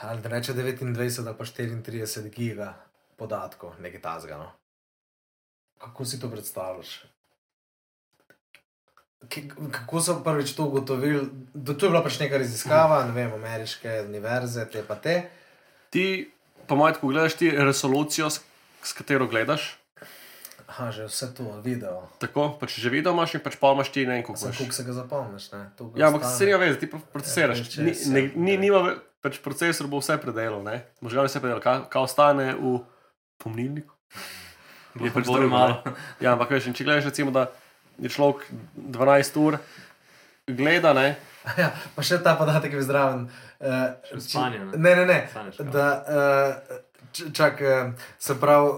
ali 0.00 0.22
da 0.22 0.28
reče 0.28 0.54
29 0.54 1.26
ali 1.26 1.36
pa 1.38 1.44
34 1.44 2.30
giga 2.30 2.74
podatkov, 3.16 3.72
nekaj 3.80 4.00
tazga. 4.00 4.36
No? 4.36 4.50
Kako 5.78 6.04
si 6.04 6.20
to 6.20 6.30
predstavljaš? 6.30 7.02
Kako 9.72 10.00
so 10.00 10.20
prvič 10.24 10.52
to 10.52 10.64
ugotovili? 10.64 11.28
Da 11.54 11.74
to 11.74 11.86
je 11.86 11.90
bila 11.90 12.02
pač 12.02 12.18
neka 12.20 12.38
raziskava, 12.38 13.04
ne 13.04 13.12
vem, 13.12 13.32
ameriške 13.32 14.02
univerze, 14.08 14.66
te 14.70 14.84
pa 14.86 14.94
te. 14.94 15.30
Ti, 15.90 16.30
po 16.66 16.76
mojem, 16.76 17.00
ko 17.00 17.08
gledaš 17.08 17.34
ti 17.34 17.50
resolucijo, 17.50 18.30
s 18.30 18.92
katero 18.92 19.26
gledaš, 19.26 19.78
Aha, 20.66 20.90
že 20.90 21.06
vse 21.06 21.30
to, 21.30 21.46
video. 21.62 22.08
tako 22.18 22.58
pač 22.58 22.74
že 22.76 22.90
video 22.90 23.12
imaš 23.12 23.34
in 23.34 23.40
pač 23.40 23.54
pa 23.54 23.70
imaš 23.70 23.88
ti 23.88 24.02
ne 24.02 24.18
en 24.18 24.24
imaš. 24.24 24.58
kuk 24.58 24.72
se 24.72 24.82
ga 24.82 24.92
zapomniš, 24.92 25.52
ne? 25.52 25.70
To 25.76 25.86
ga 25.86 26.00
Ja, 26.00 26.06
ampak 26.08 26.22
ostane. 26.22 26.36
se 26.36 26.44
nima 26.44 26.58
veze, 26.58 26.78
ti 26.78 26.86
pro- 26.86 27.06
procesiraš. 27.12 27.58
Ja, 27.70 27.84
Ni, 27.84 27.92
ne, 28.06 28.20
ja. 28.20 28.30
ni, 28.36 28.54
nima, 28.58 28.80
pač 29.20 29.38
procesor 29.38 29.86
bo 29.86 29.98
vse 29.98 30.18
predelal, 30.18 30.62
ne? 30.62 30.82
možgani 31.00 31.26
vse 31.26 31.38
predelal, 31.38 31.60
kaj, 31.60 31.86
kaj 31.86 32.02
ostane 32.02 32.54
v 32.54 32.82
pomnilniku. 33.38 33.94
Je 34.96 35.10
pač 35.10 35.24
drugo, 35.24 35.48
malo. 35.48 35.82
ne. 35.84 35.92
Ja, 36.20 36.32
ampak 36.32 36.50
veš, 36.50 36.66
če 36.68 36.82
gledaš, 36.82 37.04
recimo, 37.06 37.30
da 37.30 37.46
je 37.96 38.08
človek 38.08 38.48
12 38.74 39.36
ur 39.38 39.58
gleda, 40.46 40.92
ne, 40.92 41.14
Ja, 41.56 41.70
pa 41.94 42.02
še 42.02 42.18
ta 42.18 42.34
podatek 42.34 42.72
je 42.74 42.82
zdraven. 42.82 43.28
Uh, 43.56 43.94
Še 44.02 44.18
spanje, 44.20 44.58
ne? 44.58 44.74
ne, 44.74 44.92
ne, 44.96 45.04
ne. 45.06 45.18
Sanješ? 45.30 45.60
Da, 45.70 45.84
uh, 46.02 46.80
čak, 47.32 47.60
uh, 47.60 47.92
se 48.18 48.40
pravi, 48.40 48.70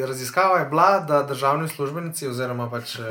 eh, 0.00 0.06
raziskava 0.06 0.58
je 0.58 0.66
bila, 0.66 1.00
da 1.00 1.22
državni 1.22 1.64
uslužbenci 1.64 2.28
oziroma 2.28 2.70
pač 2.70 2.98
uh, 2.98 3.06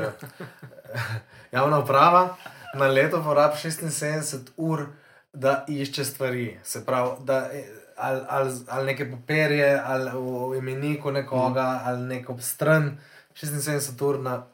javna 1.56 1.78
uprava 1.78 2.36
na 2.74 2.86
leto 2.86 3.22
porabi 3.24 3.56
76 3.56 4.36
ur, 4.56 4.86
da 5.32 5.64
išče 5.68 6.04
stvari. 6.04 6.60
Se 6.62 6.84
pravi, 6.84 7.10
da 7.20 7.50
eh, 7.52 7.64
ali, 7.96 8.20
ali, 8.28 8.52
ali 8.68 8.86
neke 8.86 9.10
papirje, 9.10 9.80
ali 9.84 10.10
v 10.14 10.58
imeniku 10.58 11.10
nekoga, 11.10 11.62
mm. 11.62 11.88
ali 11.88 12.00
neko 12.02 12.38
stran, 12.40 12.98
76 13.34 14.04
ur 14.04 14.20
na 14.20 14.46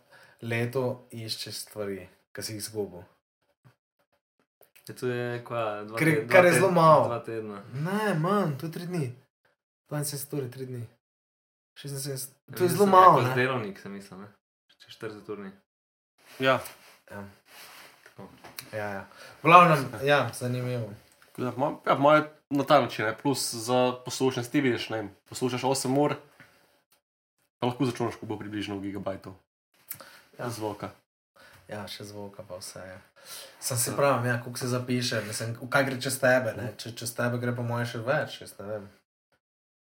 leto 0.42 1.08
išče 1.10 1.52
stvari, 1.52 2.08
ki 2.32 2.42
si 2.42 2.52
jih 2.52 2.58
izgubil. 2.58 3.02
Je 4.88 4.94
to 4.96 5.06
je 5.06 5.44
kva, 5.44 5.84
dva, 5.84 5.98
Kar 5.98 6.08
dva 6.08 6.28
kar 6.32 6.44
je 6.44 6.52
zelo 6.52 6.70
malo. 6.70 7.22
Ne, 7.74 8.14
manj, 8.14 8.56
to 8.60 8.66
je 8.66 8.72
tri 8.72 8.86
dni. 8.86 9.12
72 9.90 10.36
ur, 10.36 10.50
tri 10.50 10.66
dni. 10.66 10.86
76, 11.76 12.28
to 12.48 12.58
je 12.58 12.64
Ja, 12.64 12.68
zelo 12.68 12.86
malo. 12.86 13.14
Kot 13.14 13.24
ne. 13.24 13.34
delovnik 13.36 13.78
sem 13.78 13.92
mislil, 13.92 14.20
ne? 14.20 14.28
Če 14.78 14.90
40 14.98 15.28
urni. 15.28 15.50
ja, 16.38 16.60
Ja. 17.10 17.24
Ja, 18.72 18.88
ja. 18.90 19.04
V 19.38 19.44
glavnem, 19.44 19.84
ja, 20.02 20.28
zanimivo. 20.34 20.90
Tako 21.32 21.56
mo- 21.56 21.80
ja, 21.86 21.94
moje 21.94 22.22
na 22.50 22.64
ta 22.64 22.80
način, 22.80 23.06
ne, 23.06 23.14
plus 23.14 23.54
za 23.54 23.92
poslušanje, 24.04 24.48
ti 24.48 24.60
vidiš, 24.60 24.88
ne, 24.90 24.96
vem, 24.96 25.10
poslušaš 25.28 25.62
8 25.62 25.98
ur, 25.98 26.14
pa 27.58 27.66
lahko 27.66 27.86
začneš, 27.86 28.16
ko 28.16 28.26
bo 28.26 28.36
približno 28.36 28.76
v 28.76 28.82
gigabajtu 28.82 29.34
Ja. 30.34 30.44
ja. 30.44 30.50
zvoka. 30.50 30.90
Ja, 31.68 31.86
še 31.86 32.04
zvoka 32.04 32.42
pa 32.42 32.56
vse. 32.56 32.80
Ja. 32.80 32.98
Sem 33.60 33.76
si 33.76 33.92
pravi, 33.96 34.28
ja, 34.28 34.38
kako 34.38 34.56
se 34.56 34.68
zapiše, 34.68 35.20
mislim, 35.20 35.56
kaj 35.70 35.84
gre 35.84 36.00
čez 36.00 36.18
tebe. 36.18 36.52
Ne? 36.52 36.72
Če 36.76 36.92
čez 36.92 37.14
tebe 37.14 37.38
gre 37.38 37.54
po 37.54 37.62
moje 37.62 37.86
še 37.86 37.98
več, 38.00 38.40
jaz 38.40 38.58
ne 38.58 38.66
vem. 38.66 38.88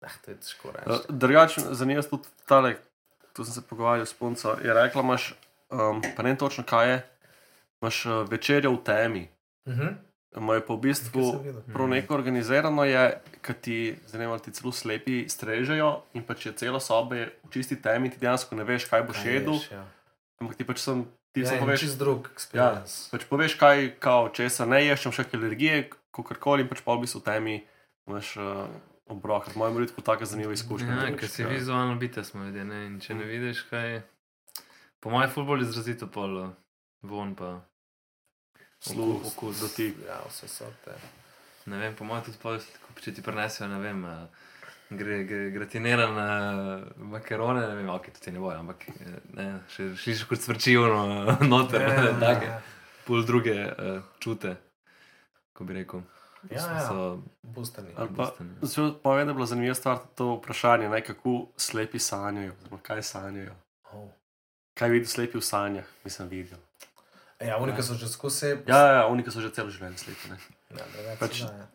Ah, 0.00 0.14
to 0.24 0.30
je 0.30 0.36
težko 0.36 0.68
Uh, 0.68 0.74
reči. 0.74 1.04
Drugače, 1.08 1.60
zanimivo 1.74 2.02
je 2.04 2.10
tudi 2.10 2.28
tale, 2.46 2.76
tu 3.32 3.44
sem 3.44 3.54
se 3.54 3.62
pogovarjal 3.66 4.06
s 4.06 4.14
punco, 4.14 4.56
je 4.62 4.74
rekla, 4.74 5.02
imaš, 5.02 5.34
um, 5.70 6.02
pa 6.16 6.22
ne 6.22 6.36
točno 6.38 6.64
kaj 6.64 6.90
je, 6.90 6.98
imaš 7.82 8.06
uh, 8.06 8.12
večerjo 8.30 8.72
v 8.72 8.84
temi. 8.84 9.24
Mhm. 9.68 9.88
Imajo 10.36 10.60
pa 10.66 10.74
v 10.74 10.80
bistvu 10.80 11.22
prav 11.72 11.88
neko 11.88 12.14
organizirano 12.14 12.84
je, 12.84 13.20
ki 13.42 13.54
ti, 13.54 13.76
zanimivo, 14.06 14.38
ti 14.38 14.52
celo 14.52 14.70
slepi 14.72 15.24
strežejo 15.28 16.02
in 16.14 16.22
pa 16.22 16.34
če 16.36 16.52
cela 16.52 16.78
soba 16.80 17.16
je 17.16 17.24
v 17.44 17.50
čisti 17.50 17.78
temi, 17.82 18.10
ti 18.12 18.20
dejansko 18.20 18.54
ne 18.54 18.64
veš, 18.64 18.84
kaj 18.92 19.02
boš 19.08 19.24
jedel. 19.24 19.56
ja. 19.72 19.82
Ampak 20.38 20.56
ti 20.60 20.64
pač 20.68 20.78
sem 20.84 21.06
ti 21.32 21.40
Ja, 21.42 21.56
in 21.56 21.64
poveš, 21.64 21.80
čist 21.80 21.98
drug 21.98 22.28
ja, 22.28 22.34
experience. 22.36 23.08
pač 23.10 23.24
poveš, 23.24 23.56
kaj, 23.56 23.96
kao, 23.98 24.28
česa 24.28 24.66
ne 24.68 24.84
ješ, 24.84 25.00
če 25.00 25.08
imaš 25.08 25.16
kakšne 25.16 25.38
alergije, 25.40 25.78
kakorkoli, 26.12 26.62
in 26.62 26.68
pač 26.68 26.84
pa 26.84 26.92
v 26.94 27.02
bistvu 27.08 27.20
v 27.20 27.24
temi 27.24 27.56
imaš 28.06 28.36
uh, 28.36 28.68
obrok. 29.08 29.54
Moje 29.56 29.70
je 29.70 29.74
bilo 29.74 29.86
tako 30.04 30.24
zanimivo 30.24 30.52
izkušnja. 30.52 30.94
Ja, 30.94 31.16
ker 31.16 31.28
si 31.28 31.42
ja. 31.42 31.48
vizualno 31.48 31.94
bite 31.96 32.24
smo 32.24 32.44
ljudje, 32.44 32.64
ne? 32.64 32.86
In 32.86 33.00
če 33.00 33.14
ne 33.14 33.24
vidiš, 33.24 33.62
kaj 33.70 33.92
je. 33.94 34.02
Po 35.00 35.10
mojem 35.10 35.30
futbolu 35.30 35.62
izrazito 35.62 36.06
pol, 36.06 36.44
eh, 36.44 36.50
von 37.02 37.34
pa. 37.34 37.60
Sluh, 38.80 39.26
okus, 39.26 39.60
dotik. 39.60 39.94
Ja, 40.06 40.20
vse 40.28 40.48
so 40.48 40.68
te. 40.84 40.94
Ne 41.66 41.78
vem, 41.78 41.94
po 41.96 42.04
mojem 42.04 42.24
tudi 42.24 42.38
pol, 42.42 42.58
če 43.00 43.14
ti 43.14 43.22
prenesejo, 43.22 43.68
ne 43.68 43.78
vem. 43.78 44.04
eh, 44.04 44.44
Gre, 44.90 45.18
gre, 45.28 45.50
gratinirane 45.52 46.22
makarone, 46.96 47.60
ne 47.68 47.74
vem, 47.76 47.88
ok, 47.92 48.06
to 48.08 48.22
ti 48.24 48.32
ne 48.32 48.40
bojo, 48.40 48.56
ampak 48.56 48.86
eh, 48.88 49.18
ne, 49.36 49.44
še 49.68 49.90
šliš 50.00 50.22
kot 50.30 50.40
svrčijo 50.40 50.86
noter, 51.52 51.82
Ja, 51.82 52.06
ne, 52.06 52.14
take, 52.22 52.46
ja, 52.48 52.62
pol 53.04 53.20
druge 53.28 53.52
uh, 53.68 53.98
čute, 54.18 54.54
ko 55.52 55.64
bi 55.68 55.76
rekel. 55.76 56.00
Ja, 56.50 56.62
ja, 56.72 56.86
So, 56.86 57.18
boostani. 57.42 57.92
Ali 57.96 58.08
pa, 58.16 58.22
ja. 58.22 58.46
zelo 58.62 58.90
da 59.04 59.18
je 59.20 59.34
bila 59.34 59.46
zanimiva 59.46 59.74
stvar 59.74 59.98
to 60.14 60.34
vprašanje, 60.34 60.88
ne, 60.88 61.00
kako 61.00 61.48
slepi 61.56 61.98
sanjajo, 61.98 62.52
oziroma 62.52 62.80
kaj 62.82 63.02
sanjajo. 63.02 63.54
Oh. 63.92 64.08
Kaj 64.74 64.88
vidijo 64.90 65.08
slepi 65.08 65.38
v 65.38 65.42
sanjah, 65.42 65.84
nisem 66.04 66.28
videl. 66.28 66.58
Ja, 67.40 67.58
unika 67.58 67.82
so 67.82 67.94
že 67.94 68.08
skozi. 68.08 68.56
Ja, 68.66 68.78
ja, 68.92 69.06
oni 69.06 69.22
ki 69.22 69.30
so 69.30 69.40
že 69.40 69.50
celo 69.50 69.70
življenje 69.70 69.98
slepi. 69.98 70.30
Ne. 70.30 70.38
ja, 70.70 70.84
drugače 70.92 71.18
pač- 71.18 71.42
da, 71.42 71.54
ja. 71.54 71.66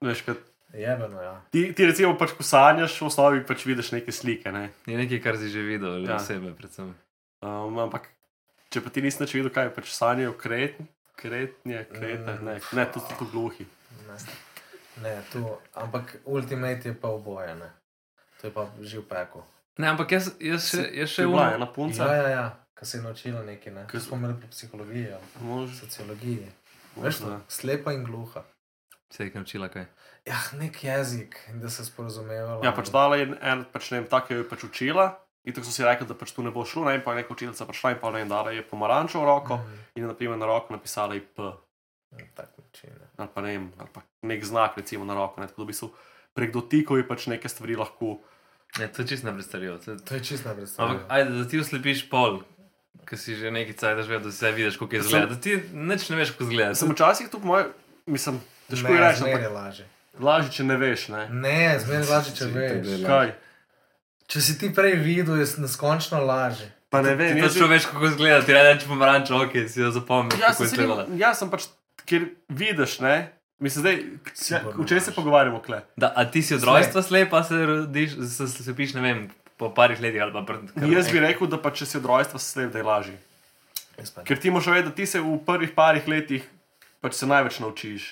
Veš, 0.00 0.22
kad, 0.22 0.36
Jebeno, 0.68 1.22
ja. 1.22 1.40
ti, 1.50 1.72
ti 1.72 1.86
recimo, 1.86 2.12
pač, 2.14 2.32
ko 2.32 2.44
sanjaš, 2.44 3.00
v 3.00 3.06
osnovi 3.06 3.40
pač 3.42 3.64
vidiš 3.64 3.92
neke 3.92 4.12
slike. 4.12 4.52
Ne. 4.52 4.68
Je 4.86 4.96
nekaj, 4.96 5.20
kar 5.20 5.36
si 5.36 5.48
že 5.48 5.64
videl, 5.64 6.04
Ja. 6.04 6.10
ja. 6.10 6.16
osebe 6.16 6.52
predvsem. 6.52 6.92
Um, 7.40 7.78
ampak, 7.78 8.08
če 8.68 8.80
pa 8.84 8.90
ti 8.92 9.00
nisi 9.00 9.22
nič 9.22 9.32
videl, 9.32 9.48
kaj 9.48 9.72
pač 9.72 9.88
sanjajo, 9.96 10.36
kret, 10.36 10.76
kretnje, 11.16 11.84
krete, 11.88 12.32
Mm. 12.38 12.44
ne, 12.44 12.54
ne, 12.72 12.84
to 12.92 13.00
so 13.00 13.16
tu 13.18 13.24
gluhi. 13.32 13.64
Ne, 14.06 14.16
ne 14.98 15.22
tu. 15.32 15.42
Ampak 15.74 16.16
Ultimate 16.24 16.84
je 16.84 16.94
pa 16.94 17.08
oboje, 17.08 17.54
ne. 17.54 17.70
To 18.40 18.46
je 18.46 18.52
pa 18.52 18.66
živ 18.80 19.02
peko. 19.04 19.44
Ne, 19.76 19.88
ampak 19.88 20.12
jaz, 20.12 20.32
jaz 20.40 20.70
še, 20.70 20.84
jaz 20.94 21.08
še 21.10 21.26
uno, 21.26 21.42
ena 21.50 21.66
punca, 21.66 22.06
Ja, 22.06 22.14
ja, 22.14 22.28
ja. 22.30 22.46
Kaj 22.74 22.86
se 22.86 22.98
je 22.98 23.02
naučila 23.02 23.42
nekaj, 23.42 23.72
ne. 23.72 23.84
Kaj 23.86 24.00
smo 24.00 24.16
imeli 24.16 24.34
po 24.34 24.46
psihologiji, 24.48 25.14
Mož, 25.40 25.74
sociologiji. 25.76 26.46
Veš 26.96 27.16
to? 27.16 27.24
možno. 27.24 27.40
Slepa 27.48 27.92
in 27.92 28.04
gluha. 28.04 28.42
se 29.10 29.24
je 29.24 29.32
naučila 29.34 29.68
kaj. 29.68 29.86
Ja, 30.24 30.36
nek 30.54 30.84
jezik, 30.84 31.38
in 31.48 31.60
da 31.60 31.70
se 31.70 31.84
sporazumevala. 31.84 32.60
Ja, 32.64 32.72
pač 32.72 32.90
dala 32.90 33.16
je 33.16 33.30
en, 33.42 33.64
pač 33.64 33.90
ne 33.90 34.00
vem, 34.00 34.06
tako 34.06 34.34
jo 34.34 34.38
je 34.38 34.48
pač 34.48 34.64
učila. 34.64 35.06
In 35.44 35.54
tako 35.54 35.64
so 35.64 35.72
si 35.72 35.84
rekli, 35.84 36.06
da 36.06 36.14
pač 36.14 36.32
tu 36.32 36.42
ne 36.42 36.50
bo 36.50 36.64
šlo, 36.64 36.84
ne 36.84 36.92
vem, 36.92 37.02
pa 37.02 37.12
je 37.12 37.22
neka 37.22 37.32
učiteljica 37.32 37.64
prišla 37.64 37.90
in 37.90 37.98
pa 37.98 38.10
ne 38.10 38.18
vem, 38.18 38.28
dala 38.28 38.50
je 38.50 38.62
pomarančo 38.62 39.20
v 39.20 39.24
roko 39.24 39.56
Mhm. 39.56 39.78
in 39.94 40.02
je 40.02 40.08
naprimer 40.08 40.38
na 40.38 40.46
roko 40.46 40.72
napisala 40.72 41.14
i 41.14 41.22
P. 42.10 42.24
Tak 42.34 42.48
način. 42.58 42.90
ne. 42.92 43.06
Ali 43.16 43.28
pa 43.34 43.40
ne 43.40 43.48
vem, 43.48 43.72
ali 43.76 43.88
pa 43.92 44.00
nek 44.22 44.44
znak 44.44 44.76
recimo 44.76 45.04
na 45.04 45.14
roko. 45.14 45.40
Ne, 45.40 45.46
tako 45.46 45.60
da 45.60 45.64
v 45.64 45.68
bistvu 45.68 45.88
prek 46.34 46.52
dotikov 46.52 46.96
je 46.96 47.04
pač 47.04 47.26
neke 47.26 47.48
stvari 47.48 47.76
lahko. 47.76 48.18
Ne, 48.78 48.88
to 48.88 49.02
je 49.02 49.08
čisto 49.08 49.26
nepredstavljivo. 49.26 49.78
To- 49.78 49.96
To 49.98 50.14
je 50.14 50.20
čisto 50.22 50.44
Ampak, 50.44 50.56
predstavljeno. 50.56 51.00
ajde, 51.08 51.30
da 51.32 51.44
ti 51.44 51.58
uslepiš 51.58 52.08
pol, 52.08 52.40
ki 53.04 53.16
si 53.16 53.34
že 53.34 53.50
nekaj 53.50 53.74
cajt 53.74 53.98
že 54.02 54.18
da 54.18 54.28
vse 54.28 54.52
vidiš, 54.52 54.76
kako 54.76 54.94
je 54.94 55.02
zgleda. 55.02 55.26
Da 55.26 55.36
ti 55.36 55.52
nič 55.72 56.08
ne 56.08 56.16
veš, 56.16 56.30
kako 56.30 56.44
zgleda. 56.44 56.74
Sem 56.74 56.88
včasih 56.88 57.28
tu 57.28 57.40
po 57.40 57.46
mojem, 57.46 57.66
mislim, 58.06 58.40
težko 58.68 58.88
je 58.88 59.00
reči, 59.00 59.16
zmeraj 59.16 59.34
ampak 59.34 59.42
je 59.42 59.48
lažje. 59.50 59.86
lažje, 60.18 60.50
če 60.52 60.64
ne 60.64 60.76
veš. 60.76 61.08
Ne? 61.08 61.22
Ne, 61.30 61.78
zmeraj 61.78 62.06
lažje, 62.06 62.32
če 62.34 62.44
veš. 62.46 63.04
Kaj? 63.06 63.28
Če 64.26 64.40
si 64.40 64.58
ti 64.58 64.68
prej 64.68 64.94
videl, 64.94 65.36
je 65.36 65.46
neskončno 65.58 66.20
lažje. 66.20 66.68
Pa 66.88 67.00
ne 67.00 67.14
vem, 67.14 67.32
Ti 67.32 67.40
jaz 67.40 67.52
točno 67.52 67.66
veš, 67.66 67.84
kako 67.86 68.08
zgleda, 68.08 68.40
ti 68.42 68.52
reče 68.52 68.86
pomarančo, 68.86 69.36
ok, 69.38 69.52
si 69.68 69.80
jo 69.80 69.90
zapomniš, 69.90 70.36
je 70.36 70.68
sem, 70.68 71.18
jaz 71.18 71.38
sem 71.38 71.50
pač, 71.50 71.66
ker 72.08 72.30
vidiš, 72.48 72.98
ne. 73.04 73.16
Mislim, 73.58 73.82
zdaj, 73.82 73.96
Sigurno 74.38 74.84
o 74.84 74.86
čem 74.86 75.00
se 75.02 75.12
pogovarjamo, 75.14 75.60
kle? 75.62 75.82
Da, 75.98 76.12
a 76.16 76.24
ti 76.30 76.42
si 76.42 76.54
od 76.54 76.64
rojstva 76.64 77.02
slep, 77.02 77.30
pa 77.30 77.42
se 77.44 77.58
rodiš, 77.66 78.14
se 78.30 78.46
slepiš, 78.48 78.94
ne 78.94 79.02
vem, 79.02 79.24
po 79.58 79.72
parih 79.74 80.00
letih 80.00 80.22
ali 80.22 80.32
pa 80.32 80.44
pred. 80.46 80.70
kar 80.74 80.92
Jaz 80.92 81.10
bi 81.12 81.20
rekel, 81.20 81.50
da 81.50 81.58
pa 81.58 81.72
če 81.74 81.88
si 81.88 81.98
od 81.98 82.06
rojstva 82.06 82.38
slep, 82.42 82.70
da 82.72 82.78
je 82.78 82.86
lažje. 82.86 83.16
Ker 84.24 84.38
ti 84.38 84.52
moraš 84.54 84.70
vedeti, 84.70 84.88
da 84.88 84.94
ti 84.94 85.06
se 85.10 85.20
v 85.20 85.40
prvih 85.46 85.74
parih 85.74 86.06
letih 86.08 86.46
pač 87.00 87.18
se 87.18 87.26
največ 87.26 87.60
naučiš. 87.62 88.06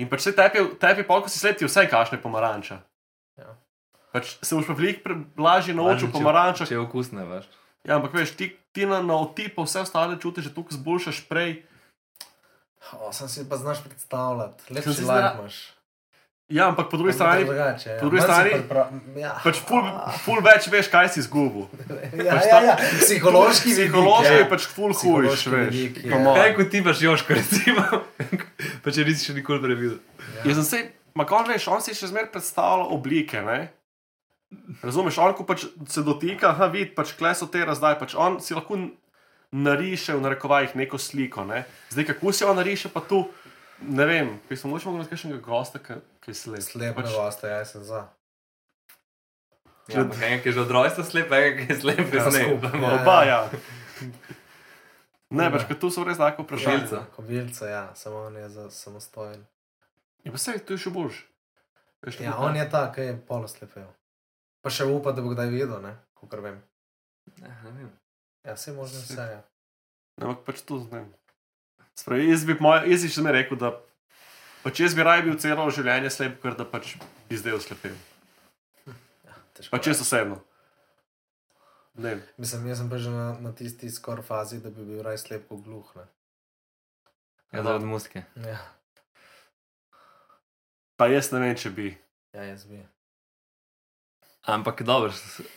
In 0.00 0.08
pač 0.10 0.26
se 0.26 0.32
tebi 0.34 1.04
pa, 1.06 1.20
ko 1.20 1.30
si 1.30 1.38
slep, 1.38 1.58
ti 1.58 1.68
vse 1.68 1.84
kašne 1.90 2.18
pomaranča. 2.22 2.80
Ja. 3.40 3.56
Pač 4.14 4.36
se 4.40 4.54
boš 4.56 4.68
pa 4.68 4.76
veliko 4.76 5.18
lažje 5.38 5.76
naučil 5.76 6.10
pomaranča. 6.12 6.66
Če 6.68 6.78
je 6.78 6.82
okusne, 6.82 7.26
veš. 7.28 7.50
Ja, 7.82 7.98
ampak 7.98 8.14
veš, 8.14 8.34
ti, 8.38 8.52
ti 8.74 8.86
na, 8.86 9.00
na 9.04 9.18
otipu 9.18 9.66
vse 9.66 9.82
ostale 9.82 10.18
čutiš, 10.22 10.50
že 10.50 10.54
tukaj 10.54 10.78
zboljšaš 10.78 11.24
prej. 11.26 11.60
O, 12.92 13.12
sem 13.12 13.28
si 13.28 13.44
pa 13.48 13.56
znaš 13.56 13.80
predstavljati. 13.84 14.74
Lepši 14.74 14.88
life 14.90 15.02
zna- 15.04 15.32
imaš. 15.38 15.60
Ja, 16.52 16.66
ampak 16.68 16.90
po 16.90 16.96
drugi 16.96 17.12
strani, 17.12 17.44
drugače, 17.44 17.90
ja. 17.90 18.00
po 18.00 18.06
drugi 18.06 18.20
strani- 18.20 18.50
pripra- 18.52 18.88
ja. 19.16 19.30
pač 19.44 19.56
ful, 19.64 19.86
ful 20.20 20.40
več 20.44 20.66
veš, 20.68 20.90
kaj 20.92 21.08
si 21.08 21.20
izgubil. 21.22 21.64
ja, 22.26 22.34
pač 22.34 22.44
ja, 22.44 22.50
ta- 22.50 22.64
ja. 22.66 22.74
Psihološki 23.00 23.68
vidik, 23.70 23.88
Psihološki 23.88 24.32
ja. 24.34 24.38
je 24.38 24.48
pač 24.50 24.66
ful 24.68 24.90
huj, 24.90 24.98
Psihološki 24.98 25.50
veš. 25.54 25.70
vidik, 25.72 26.02
ja. 26.04 26.18
Kaj 26.36 26.54
kot 26.58 26.68
ti 26.70 26.82
imaš 26.82 27.00
Joško, 27.00 27.38
recimo, 27.38 27.84
pa 28.84 28.90
če 28.92 29.06
nisi 29.08 29.30
še 29.30 29.36
nikoli 29.38 29.62
previdel. 29.64 29.98
Jaz 30.44 30.60
sem 30.60 30.66
se, 30.68 30.82
ma 31.16 31.24
on 31.30 31.48
veš, 31.48 31.68
on 31.72 31.80
si 31.80 31.96
še 31.96 32.10
zmeraj 32.12 32.28
predstavlja 32.34 32.90
oblike, 32.98 33.40
ne? 33.48 33.58
Razumeš, 34.82 35.16
on 35.24 35.32
ko 35.38 35.46
pač 35.48 35.64
se 35.88 36.02
dotika, 36.04 36.52
ha, 36.58 36.68
vidi, 36.68 36.90
pač 36.92 37.14
kle 37.16 37.32
so 37.38 37.48
te 37.48 37.64
razdalje, 37.64 37.96
pač 38.02 38.12
on 38.18 38.36
si 38.44 38.52
lahko 38.52 38.76
nariše 39.52 40.16
v 40.16 40.20
narekovajih 40.20 40.76
neko 40.76 40.98
sliko, 40.98 41.44
ne? 41.44 41.64
Zdaj, 41.90 42.04
kako 42.06 42.32
si 42.32 42.44
on 42.44 42.56
nariše, 42.56 42.88
pa 42.88 43.00
tu, 43.00 43.28
ne 43.82 44.06
vem, 44.06 44.40
kaj 44.48 44.56
smo 44.56 44.70
mogli 44.70 44.90
imeti 44.90 45.10
kakšnega 45.10 45.38
gosta, 45.38 45.78
ki 45.78 45.92
je 46.26 46.34
slep. 46.34 46.62
Slep 46.62 46.96
Pač- 46.96 47.10
ne 47.10 47.16
vasta, 47.18 47.48
ja 47.48 47.64
sem 47.64 47.84
za. 47.84 48.08
Ja, 49.88 50.06
ki 50.38 50.48
je 50.48 50.52
že 50.52 50.60
od 50.60 50.70
rojstva 50.70 51.04
slep, 51.04 51.28
ki 51.28 51.66
je 51.68 51.76
slep, 51.76 51.98
Ja, 52.14 52.24
ne. 52.24 52.42
skupaj, 52.44 52.80
ja. 52.80 52.92
Oba, 52.94 53.18
ja. 53.24 53.40
Ne, 55.30 55.48
pač, 55.50 55.64
ker 55.64 55.76
tu 55.76 55.88
so 55.90 56.04
res 56.04 56.20
tako 56.20 56.44
vprašanja. 56.44 56.78
Kobilca. 56.78 56.98
Kobilca, 57.16 57.64
ja, 57.66 57.84
samo 57.94 58.28
on 58.28 58.36
je 58.36 58.48
za 58.48 58.70
samostojen. 58.70 59.46
Ja, 60.24 60.32
pa 60.32 60.38
se, 60.38 60.58
tu 60.60 60.76
je 60.76 60.78
še 60.78 60.90
boljš. 60.90 61.24
Veš, 62.02 62.20
Ja, 62.20 62.30
tako, 62.30 62.42
on 62.42 62.56
je 62.56 62.66
ta, 62.70 62.92
ki 62.92 63.00
je 63.00 63.14
poloslepel. 63.16 63.88
Pa 64.60 64.70
še 64.70 64.84
upa, 64.84 65.12
da 65.12 65.22
bo 65.22 65.32
kdaj 65.32 65.48
videl, 65.48 65.80
ne? 65.80 65.96
Kakor 66.14 66.40
vem. 66.40 66.60
Ja, 67.38 67.48
ne 67.64 67.72
vem. 67.72 67.90
Ja, 68.44 68.54
vse 68.54 68.72
možno 68.72 69.00
vse, 69.00 69.22
ja. 69.22 69.40
Ampak 70.20 70.44
pač 70.44 70.62
tu 70.66 70.78
ne. 70.80 70.88
vem. 70.90 71.08
Spravi, 71.94 72.28
jaz 72.30 72.44
bi, 72.44 72.56
moj, 72.60 72.86
jaz 72.90 73.02
bi 73.04 73.10
še 73.12 73.22
ne 73.22 73.32
rekel, 73.32 73.58
da 73.60 73.72
pač 74.64 74.80
jaz 74.80 74.94
bi 74.94 75.04
raje 75.04 75.22
bil 75.22 75.36
celo 75.38 75.66
življenje 75.70 76.10
slep, 76.10 76.38
ker 76.42 76.56
da 76.56 76.64
pač 76.66 76.96
bi 77.28 77.36
zdaj 77.36 77.58
oslepel. 77.58 77.94
Težko 79.52 79.70
Pač 79.70 79.86
je. 79.86 79.92
jaz 79.92 80.00
osebno. 80.00 80.40
Ne. 81.94 82.14
Mislim, 82.40 82.64
jaz 82.66 82.80
sem 82.80 82.88
pa 82.88 82.96
že 82.96 83.10
na, 83.12 83.36
na 83.36 83.52
tisti 83.52 83.90
skoraj 83.92 84.24
fazi, 84.24 84.60
da 84.64 84.72
bi 84.72 84.80
bil 84.82 85.02
raj 85.04 85.20
slep 85.20 85.44
kot 85.46 85.60
gluh. 85.60 85.84
Ne? 85.94 86.06
Ja, 87.52 87.60
zaradi 87.62 87.84
muzike. 87.84 88.24
Ja, 88.40 88.56
Pa 90.96 91.08
jaz 91.10 91.28
ne 91.32 91.40
vem, 91.40 91.52
če 91.54 91.70
bi. 91.70 91.90
ja, 92.32 92.42
jaz 92.46 92.64
bi. 92.64 92.80
Ampak 94.42 94.82
dobro, 94.82 95.12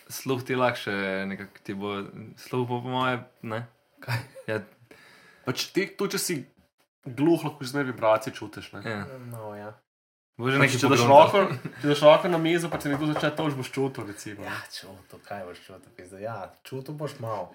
sluh 0.10 0.44
ti 0.46 0.58
lahko 0.58 0.78
še 0.78 0.94
nekako 1.26 1.62
ti 1.66 1.74
bo, 1.74 1.96
sluh 2.38 2.68
bo 2.70 2.82
po 2.84 2.92
moje, 2.94 3.24
ne. 3.42 3.64
Kaj? 4.06 4.20
Ja, 4.46 4.60
Pač 5.46 5.70
ti, 5.74 5.86
tu, 5.98 6.10
če 6.10 6.20
si 6.22 6.36
gluh, 7.06 7.42
lahko 7.46 7.66
že 7.66 7.74
zmeraj 7.74 7.92
vibracije 7.92 8.34
čutiš. 8.34 8.72
Ne? 8.78 8.82
ja. 8.86 9.02
No, 9.30 9.54
ja. 9.58 9.74
Bo 10.38 10.50
že 10.52 10.60
Pač, 10.62 10.78
če 10.82 10.90
daš 10.92 11.06
roko, 11.10 11.46
če 11.82 11.92
daš 11.94 12.02
roko 12.06 12.30
na 12.34 12.40
mizo, 12.42 12.70
pa 12.70 12.82
če 12.82 12.92
nekdo 12.94 13.10
začne 13.14 13.32
to, 13.38 13.46
boš 13.58 13.70
čutil. 13.74 14.10
Recimo. 14.10 14.46
Ja, 14.46 14.58
čutil, 14.74 15.22
kaj 15.26 15.46
boš 15.50 15.62
čutil, 15.66 15.94
pizda. 15.98 16.22
Ja, 16.22 16.38
čutil 16.66 16.98
boš 16.98 17.18
malo. 17.24 17.54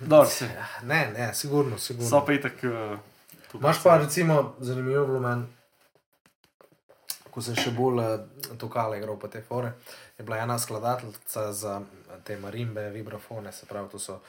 Dobro, 0.00 0.28
se. 0.32 0.48
Ja, 0.48 0.66
ne, 0.88 1.00
ne, 1.12 1.28
sigurno, 1.36 1.76
sigurno. 1.78 2.08
So 2.08 2.24
pa 2.24 2.36
itak. 2.36 2.64
Uh, 2.64 2.96
Imaš 3.54 3.82
pa 3.82 3.98
recimo 3.98 4.54
zanimivo 4.60 5.06
bilo 5.06 5.20
meni, 5.20 5.46
ko 7.30 7.42
sem 7.42 7.56
še 7.58 7.72
bolj 7.76 8.02
uh, 8.02 8.56
tokale 8.58 8.98
igral 8.98 9.18
po 9.20 9.28
te 9.28 9.42
fore, 9.42 9.72
je 10.18 10.26
bila 10.26 10.42
ena 10.42 10.58
skladateljica 10.58 11.52
za 11.52 11.80
te 12.24 12.36
marimbe, 12.38 12.90
vibrafone, 12.90 13.52
se 13.52 13.66
pravi, 13.66 13.88
to 13.92 13.98
so 13.98 14.18
uh, 14.18 14.22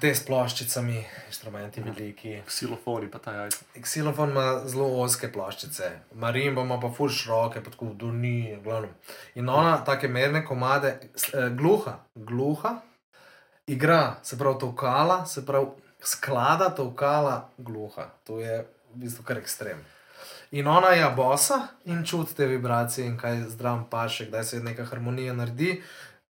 te 0.00 0.10
s 0.14 0.22
ploščicami, 0.26 0.98
instrumenti 1.26 1.82
veliki. 1.84 2.34
Ksilofoni 2.46 3.08
pa 3.10 3.18
ta 3.22 3.34
jajca. 3.38 3.64
Xilofon 3.82 4.34
ima 4.34 4.46
zelo 4.68 4.88
oske 5.02 5.30
ploščice, 5.32 5.90
marimba 6.20 6.64
ima 6.66 6.78
pa 6.80 6.90
ful 6.92 7.08
široke, 7.08 7.62
pa 7.64 7.72
tako 7.72 7.92
do 7.98 8.12
ni, 8.12 8.54
glavno. 8.64 8.92
In 9.40 9.48
ona 9.48 9.78
take 9.86 10.08
merne 10.08 10.44
komade, 10.44 10.98
eh, 11.14 11.48
gluha, 11.56 11.98
gluha, 12.14 12.76
igra, 13.66 14.16
se 14.22 14.38
pravi, 14.38 14.60
tokala, 14.60 15.24
se 15.26 15.46
pravi, 15.46 15.72
sklada 16.04 16.70
tokala, 16.76 17.48
gluha. 17.58 18.10
To 18.28 18.40
je 18.40 18.60
v 18.94 19.04
bistvu 19.06 19.24
kar 19.24 19.40
ekstrem. 19.40 19.80
In 20.52 20.66
ona 20.68 20.88
je 20.90 21.10
bosa 21.10 21.54
in 21.84 22.04
čuti 22.04 22.34
te 22.34 22.46
vibracije 22.46 23.06
in 23.06 23.16
kaj 23.16 23.42
zdrav 23.48 23.84
paše, 23.90 24.26
kdaj 24.26 24.44
se 24.44 24.60
neka 24.60 24.84
harmonija 24.84 25.32
naredi. 25.34 25.82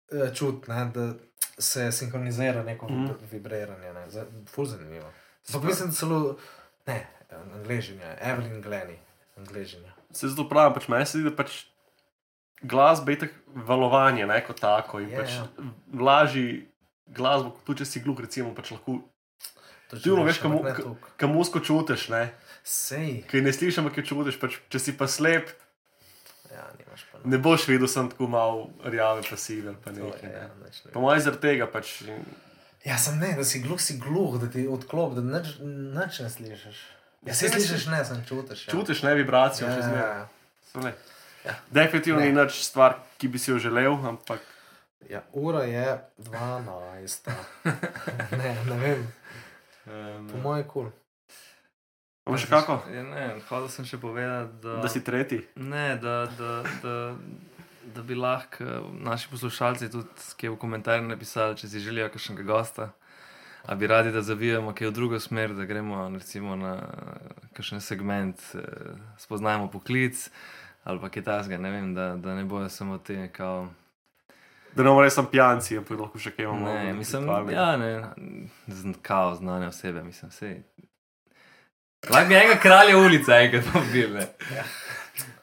eh, 0.07 0.33
čuti, 0.33 0.65
da 0.67 1.13
se 1.59 1.91
sinhronizira 1.91 2.63
neko 2.63 2.87
mm. 2.87 3.09
vibriranje. 3.23 3.93
Ne. 3.93 4.09
Za- 4.09 4.25
Ful 4.47 4.65
zanimivo. 4.65 5.11
Ampak 5.47 5.63
mislim, 5.63 5.89
da 5.89 5.95
celo, 5.95 6.37
ne, 6.85 7.07
angližinja, 7.53 8.15
Evelyn 8.23 8.61
Glenny, 8.61 8.97
angližinja. 9.37 9.91
Se 10.11 10.27
zato 10.27 10.49
pravim, 10.49 10.73
pač 10.73 10.87
meni 10.87 11.05
se 11.05 11.17
zdi, 11.17 11.25
da 11.25 11.35
pač 11.35 11.63
glasba 12.61 13.11
je 13.11 13.19
tako 13.19 13.33
valovanje, 13.63 14.25
ne 14.25 14.45
kot 14.45 14.59
tako. 14.59 14.99
In 14.99 15.09
Je, 15.09 15.17
pač 15.17 15.29
ja. 15.31 15.47
vlaži 15.89 16.65
glasbo, 17.07 17.49
kot 17.51 17.63
tudi 17.63 17.79
če 17.79 17.85
si 17.87 17.99
gluh, 17.99 18.19
recimo, 18.19 18.53
pač 18.53 18.71
lahko 18.71 18.99
Divno, 19.93 20.23
veš, 20.23 20.39
ampak 20.39 20.43
kamu- 20.43 20.63
ne 20.63 20.71
k- 20.71 20.81
toliko. 20.81 21.09
kamusko 21.17 21.59
čutiš, 21.61 22.09
ne. 22.09 22.23
Sej, 22.65 23.21
Kaj 23.29 23.43
ne 23.45 23.53
slišiš, 23.53 23.77
ampak 23.83 23.99
jo 23.99 24.03
čutiš, 24.09 24.39
pač, 24.41 24.57
če 24.73 24.79
si 24.81 24.93
pa 24.97 25.05
slep, 25.05 25.51
ja, 26.49 26.63
nimaš 26.79 27.03
pa 27.11 27.19
ne 27.21 27.37
boš 27.37 27.67
videl, 27.69 27.85
sem 27.85 28.09
tako 28.09 28.25
malo 28.27 28.71
rjave. 28.81 29.21
Pa 29.21 29.37
To 29.37 29.93
nekaj, 29.93 30.17
je, 30.23 30.29
ne. 30.29 30.33
ja, 30.33 30.49
nič 30.63 30.79
ne 30.85 30.93
Po 30.95 31.03
mojem 31.05 31.21
zaradi 31.21 31.41
tega 31.45 31.67
pač. 31.69 31.91
Ja, 32.85 32.97
sem 33.01 33.19
ne, 33.21 33.35
da 33.37 33.45
si 33.45 33.61
gluh, 33.61 33.77
si 33.81 33.99
gluh, 34.01 34.39
da 34.41 34.49
ti 34.49 34.65
odklop, 34.69 35.13
da 35.13 35.21
nič, 35.21 35.59
nič 35.61 36.19
ne 36.25 36.29
slišiš. 36.29 36.79
Ja, 37.25 37.33
se 37.37 37.49
ne 37.49 37.53
slišiš, 37.53 37.85
ne, 37.93 38.01
sem 38.05 38.25
čutiš. 38.25 38.65
Ja. 38.67 38.73
Čutiš 38.73 39.05
ne 39.05 39.13
vibracijo, 39.17 39.69
ja, 39.69 39.73
še 39.73 39.81
ja, 39.81 39.87
zmeraj. 39.89 40.17
ja. 40.17 40.25
Seveda. 40.71 40.97
Ja. 41.45 41.53
Definitivno 41.69 42.19
Ne. 42.25 42.33
ni 42.33 42.37
nič 42.41 42.57
stvar, 42.65 42.97
ki 43.21 43.29
bi 43.29 43.37
si 43.37 43.51
jo 43.53 43.61
želel, 43.61 43.93
ampak 44.01 44.41
ja, 45.05 45.21
ura 45.37 45.61
je 45.69 45.85
12. 46.17 47.29
ne, 48.41 48.49
ne 48.65 48.77
vem, 48.81 49.05
Um, 49.85 50.25
po 50.31 50.37
mojem 50.41 50.63
kul. 50.65 50.87
Cool. 50.89 51.04
Veš 52.25 52.45
kako? 52.49 52.79
Ja, 52.93 53.03
ne, 53.03 53.25
hotel 53.49 53.67
sem 53.69 53.85
še 53.85 53.97
povedati, 54.01 54.57
da, 54.63 54.79
Da 54.81 54.89
si 54.89 55.03
tretji. 55.03 55.43
ne, 55.55 55.95
da, 56.01 56.25
da, 56.37 56.63
da, 56.81 57.15
da 57.95 58.01
bi 58.01 58.15
lahko 58.15 58.65
naši 58.97 59.29
poslušalci 59.29 59.91
tudi 59.93 60.09
kaj 60.39 60.49
v 60.49 60.57
komentarjih 60.57 61.05
napisali, 61.07 61.57
če 61.57 61.69
si 61.69 61.79
želijo 61.79 62.09
kakšnega 62.09 62.43
gosta. 62.43 62.89
A 63.65 63.75
bi 63.75 63.87
radi, 63.87 64.11
da 64.11 64.21
zavijemo 64.21 64.73
kaj 64.77 64.87
v 64.87 64.93
drugo 64.93 65.19
smer, 65.19 65.53
da 65.57 65.65
gremo 65.65 66.09
recimo 66.13 66.55
na 66.55 66.75
kakšen 67.53 67.81
segment, 67.81 68.41
eh, 68.53 68.93
spoznajmo 69.17 69.69
poklic 69.73 70.29
ali 70.85 71.01
pa 71.01 71.09
kaj 71.09 71.23
tasga, 71.23 71.57
ne 71.57 71.71
vem, 71.71 71.93
da, 71.95 72.15
da 72.15 72.35
ne 72.35 72.43
bojo 72.45 72.69
samo 72.69 72.97
te 72.97 73.29
kao. 73.33 73.69
Da 74.75 74.83
ne 74.83 74.89
bomo 74.89 75.01
res 75.01 75.15
tam 75.15 75.25
pijanci, 75.25 75.77
ampak 75.77 75.97
lahko 75.97 76.19
še 76.21 76.33
kaj 76.35 76.45
imamo. 76.45 76.73
Ne, 76.73 76.93
mislim, 76.93 77.23
pripravi. 77.25 77.53
ja, 77.53 77.77
ne, 77.77 78.97
kao 79.01 79.35
znane 79.35 79.67
osebe, 79.67 80.03
mislim, 80.03 80.31
sej. 80.31 80.59
Lahko 82.09 82.29
bi 82.29 82.35
enega 82.35 82.57
kralja 82.61 82.97
ulice 82.97 83.31
enkrat 83.45 83.69
pobil, 83.73 84.13
ne. 84.13 84.27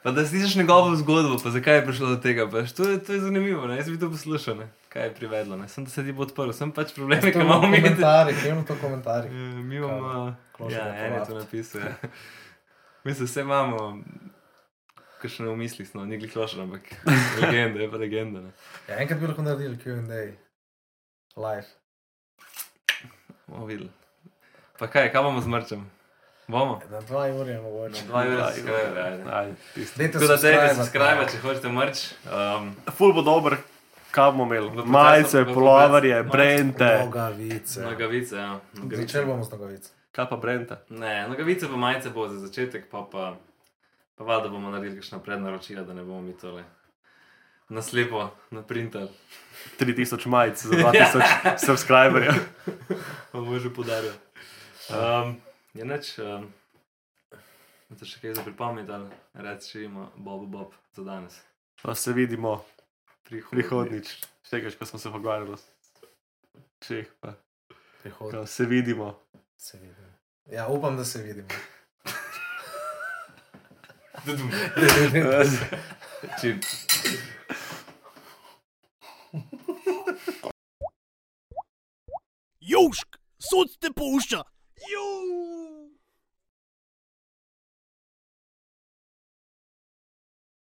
Pa 0.03 0.11
da 0.11 0.25
slišiš 0.27 0.55
njegovo 0.55 0.95
zgodbo, 0.95 1.37
pa 1.43 1.49
zakaj 1.49 1.75
je 1.75 1.85
prišlo 1.85 2.09
do 2.09 2.15
tega, 2.19 2.43
pa 2.51 2.63
to 2.67 2.89
je, 2.89 2.99
to 3.03 3.13
je 3.13 3.19
zanimivo, 3.19 3.67
ne, 3.67 3.77
jaz 3.77 3.89
bi 3.89 3.99
to 3.99 4.09
poslušal, 4.11 4.57
ne, 4.57 4.67
kaj 4.91 5.03
je 5.03 5.13
privedlo, 5.15 5.55
ne, 5.57 5.67
sem 5.67 5.85
da 5.85 5.91
se 5.91 6.03
ti 6.03 6.11
bo 6.11 6.25
odprl, 6.27 6.51
sem 6.51 6.71
pač 6.75 6.91
problemi, 6.95 7.31
ki 7.31 7.39
imamo 7.39 7.67
mi. 7.67 7.79
komentarji, 7.81 8.35
imamo 8.45 8.65
to 8.67 8.75
komentarji. 8.81 9.31
Eh, 9.31 9.55
Mi 9.63 9.75
imamo, 9.75 10.35
ja, 10.69 10.87
en 11.05 11.13
je 11.13 11.25
to 11.27 11.39
napisal, 11.39 11.81
ja. 11.81 11.95
Mislim, 13.07 13.27
vse 13.27 13.41
imamo, 13.41 14.03
kakšne 15.21 15.47
v 15.47 15.55
mislih 15.55 15.87
smo, 15.87 16.05
ni 16.05 16.19
glih 16.19 16.35
lošo, 16.35 16.61
ampak 16.61 16.81
legenda 17.41 17.79
je 17.79 17.91
pa 17.91 17.97
legenda, 17.97 18.41
ne. 18.41 18.51
Ja, 18.89 18.99
enkrat 18.99 19.19
bi 19.19 19.27
lahko 19.31 19.41
naredili 19.41 19.79
QA, 19.79 20.03
live. 21.37 21.67
Bomo 23.47 23.65
videli. 23.65 23.89
Pa 24.79 24.87
kaj, 24.87 25.11
kaj 25.15 25.23
bomo 25.23 25.41
z 25.41 25.47
mrčem? 25.47 25.87
Bomo? 26.47 26.81
Na 26.91 27.01
dva 27.01 27.27
uri 27.31 27.51
je 27.51 27.61
mogoče. 27.61 28.01
Skrajuje, 28.03 29.03
ajde. 29.03 29.23
Aj, 29.31 29.53
tisto. 29.73 29.97
Dajte 29.97 30.13
Tako 30.13 30.27
da 30.27 30.37
dajte 30.37 30.75
subscribe, 30.75 31.27
če 31.31 31.37
hočete 31.37 31.69
mrč. 31.69 32.03
Um, 32.27 32.75
Ful 32.97 33.13
bo 33.13 33.21
dober, 33.21 33.57
kaj 34.11 34.31
bomo 34.31 34.47
imeli. 34.49 34.83
Majice, 34.85 35.45
polovarje, 35.45 36.23
brente. 36.23 36.91
Nogavice. 37.05 37.81
nogavice, 37.81 38.35
ja. 38.35 38.59
Nogavice. 38.73 39.01
Začeli 39.01 39.25
bomo 39.25 39.43
z 39.43 39.51
nogavice. 39.55 39.89
Kaj 40.11 40.29
pa 40.29 40.37
brente? 40.37 40.77
Ne, 40.89 41.27
nogavice 41.31 41.67
pa 41.71 41.79
majice 41.79 42.09
bo 42.09 42.27
za 42.27 42.39
začetek, 42.43 42.89
pa 42.91 43.07
pa, 43.11 43.33
pa 44.15 44.23
valjda 44.23 44.49
bomo 44.49 44.69
naredili 44.69 44.99
kakšna 44.99 45.19
prednaročila, 45.19 45.83
da 45.87 45.93
ne 45.93 46.03
bomo 46.03 46.21
mi 46.21 46.35
tole 46.37 46.63
naslepo 47.69 48.29
naprintali. 48.51 49.09
3000 49.79 50.27
majic 50.27 50.65
za 50.65 50.75
2000 50.83 51.65
subscriberjev. 51.65 52.33
Pa 53.31 53.39
bomo 53.39 53.59
že 53.59 53.73
podarili. 53.73 54.13
Um, 54.89 55.39
je 55.73 55.85
neč, 55.85 56.17
um, 56.19 56.47
imate 57.89 58.05
še 58.05 58.19
kaj 58.21 58.33
za 58.33 58.43
pripomniti, 58.43 58.91
ali 58.91 59.09
rečemo 59.35 60.11
Bob 60.15 60.47
Bob 60.47 60.73
za 60.93 61.03
danes. 61.03 61.39
Pa 61.81 61.95
se 61.95 62.13
vidimo 62.13 62.63
Prihodnji. 63.23 63.49
prihodnič. 63.51 64.07
Štekaš, 64.43 64.75
ko 64.75 64.85
smo 64.85 64.99
se 64.99 65.11
pogovarjali. 65.11 65.57
Čeh, 66.79 67.07
pa. 67.19 67.33
Prihodnje 68.01 68.31
Ko 68.33 68.45
se 68.45 68.65
vidimo. 68.65 69.19
se 69.57 69.77
vidimo. 69.77 70.13
Ja, 70.45 70.67
upam, 70.67 70.97
da 70.97 71.05
se 71.05 71.21
vidimo. 71.21 71.47
Čim. 76.41 76.59
Južk, 82.61 83.17
sod 83.39 83.77
te 83.79 83.91
pušča. 83.91 84.43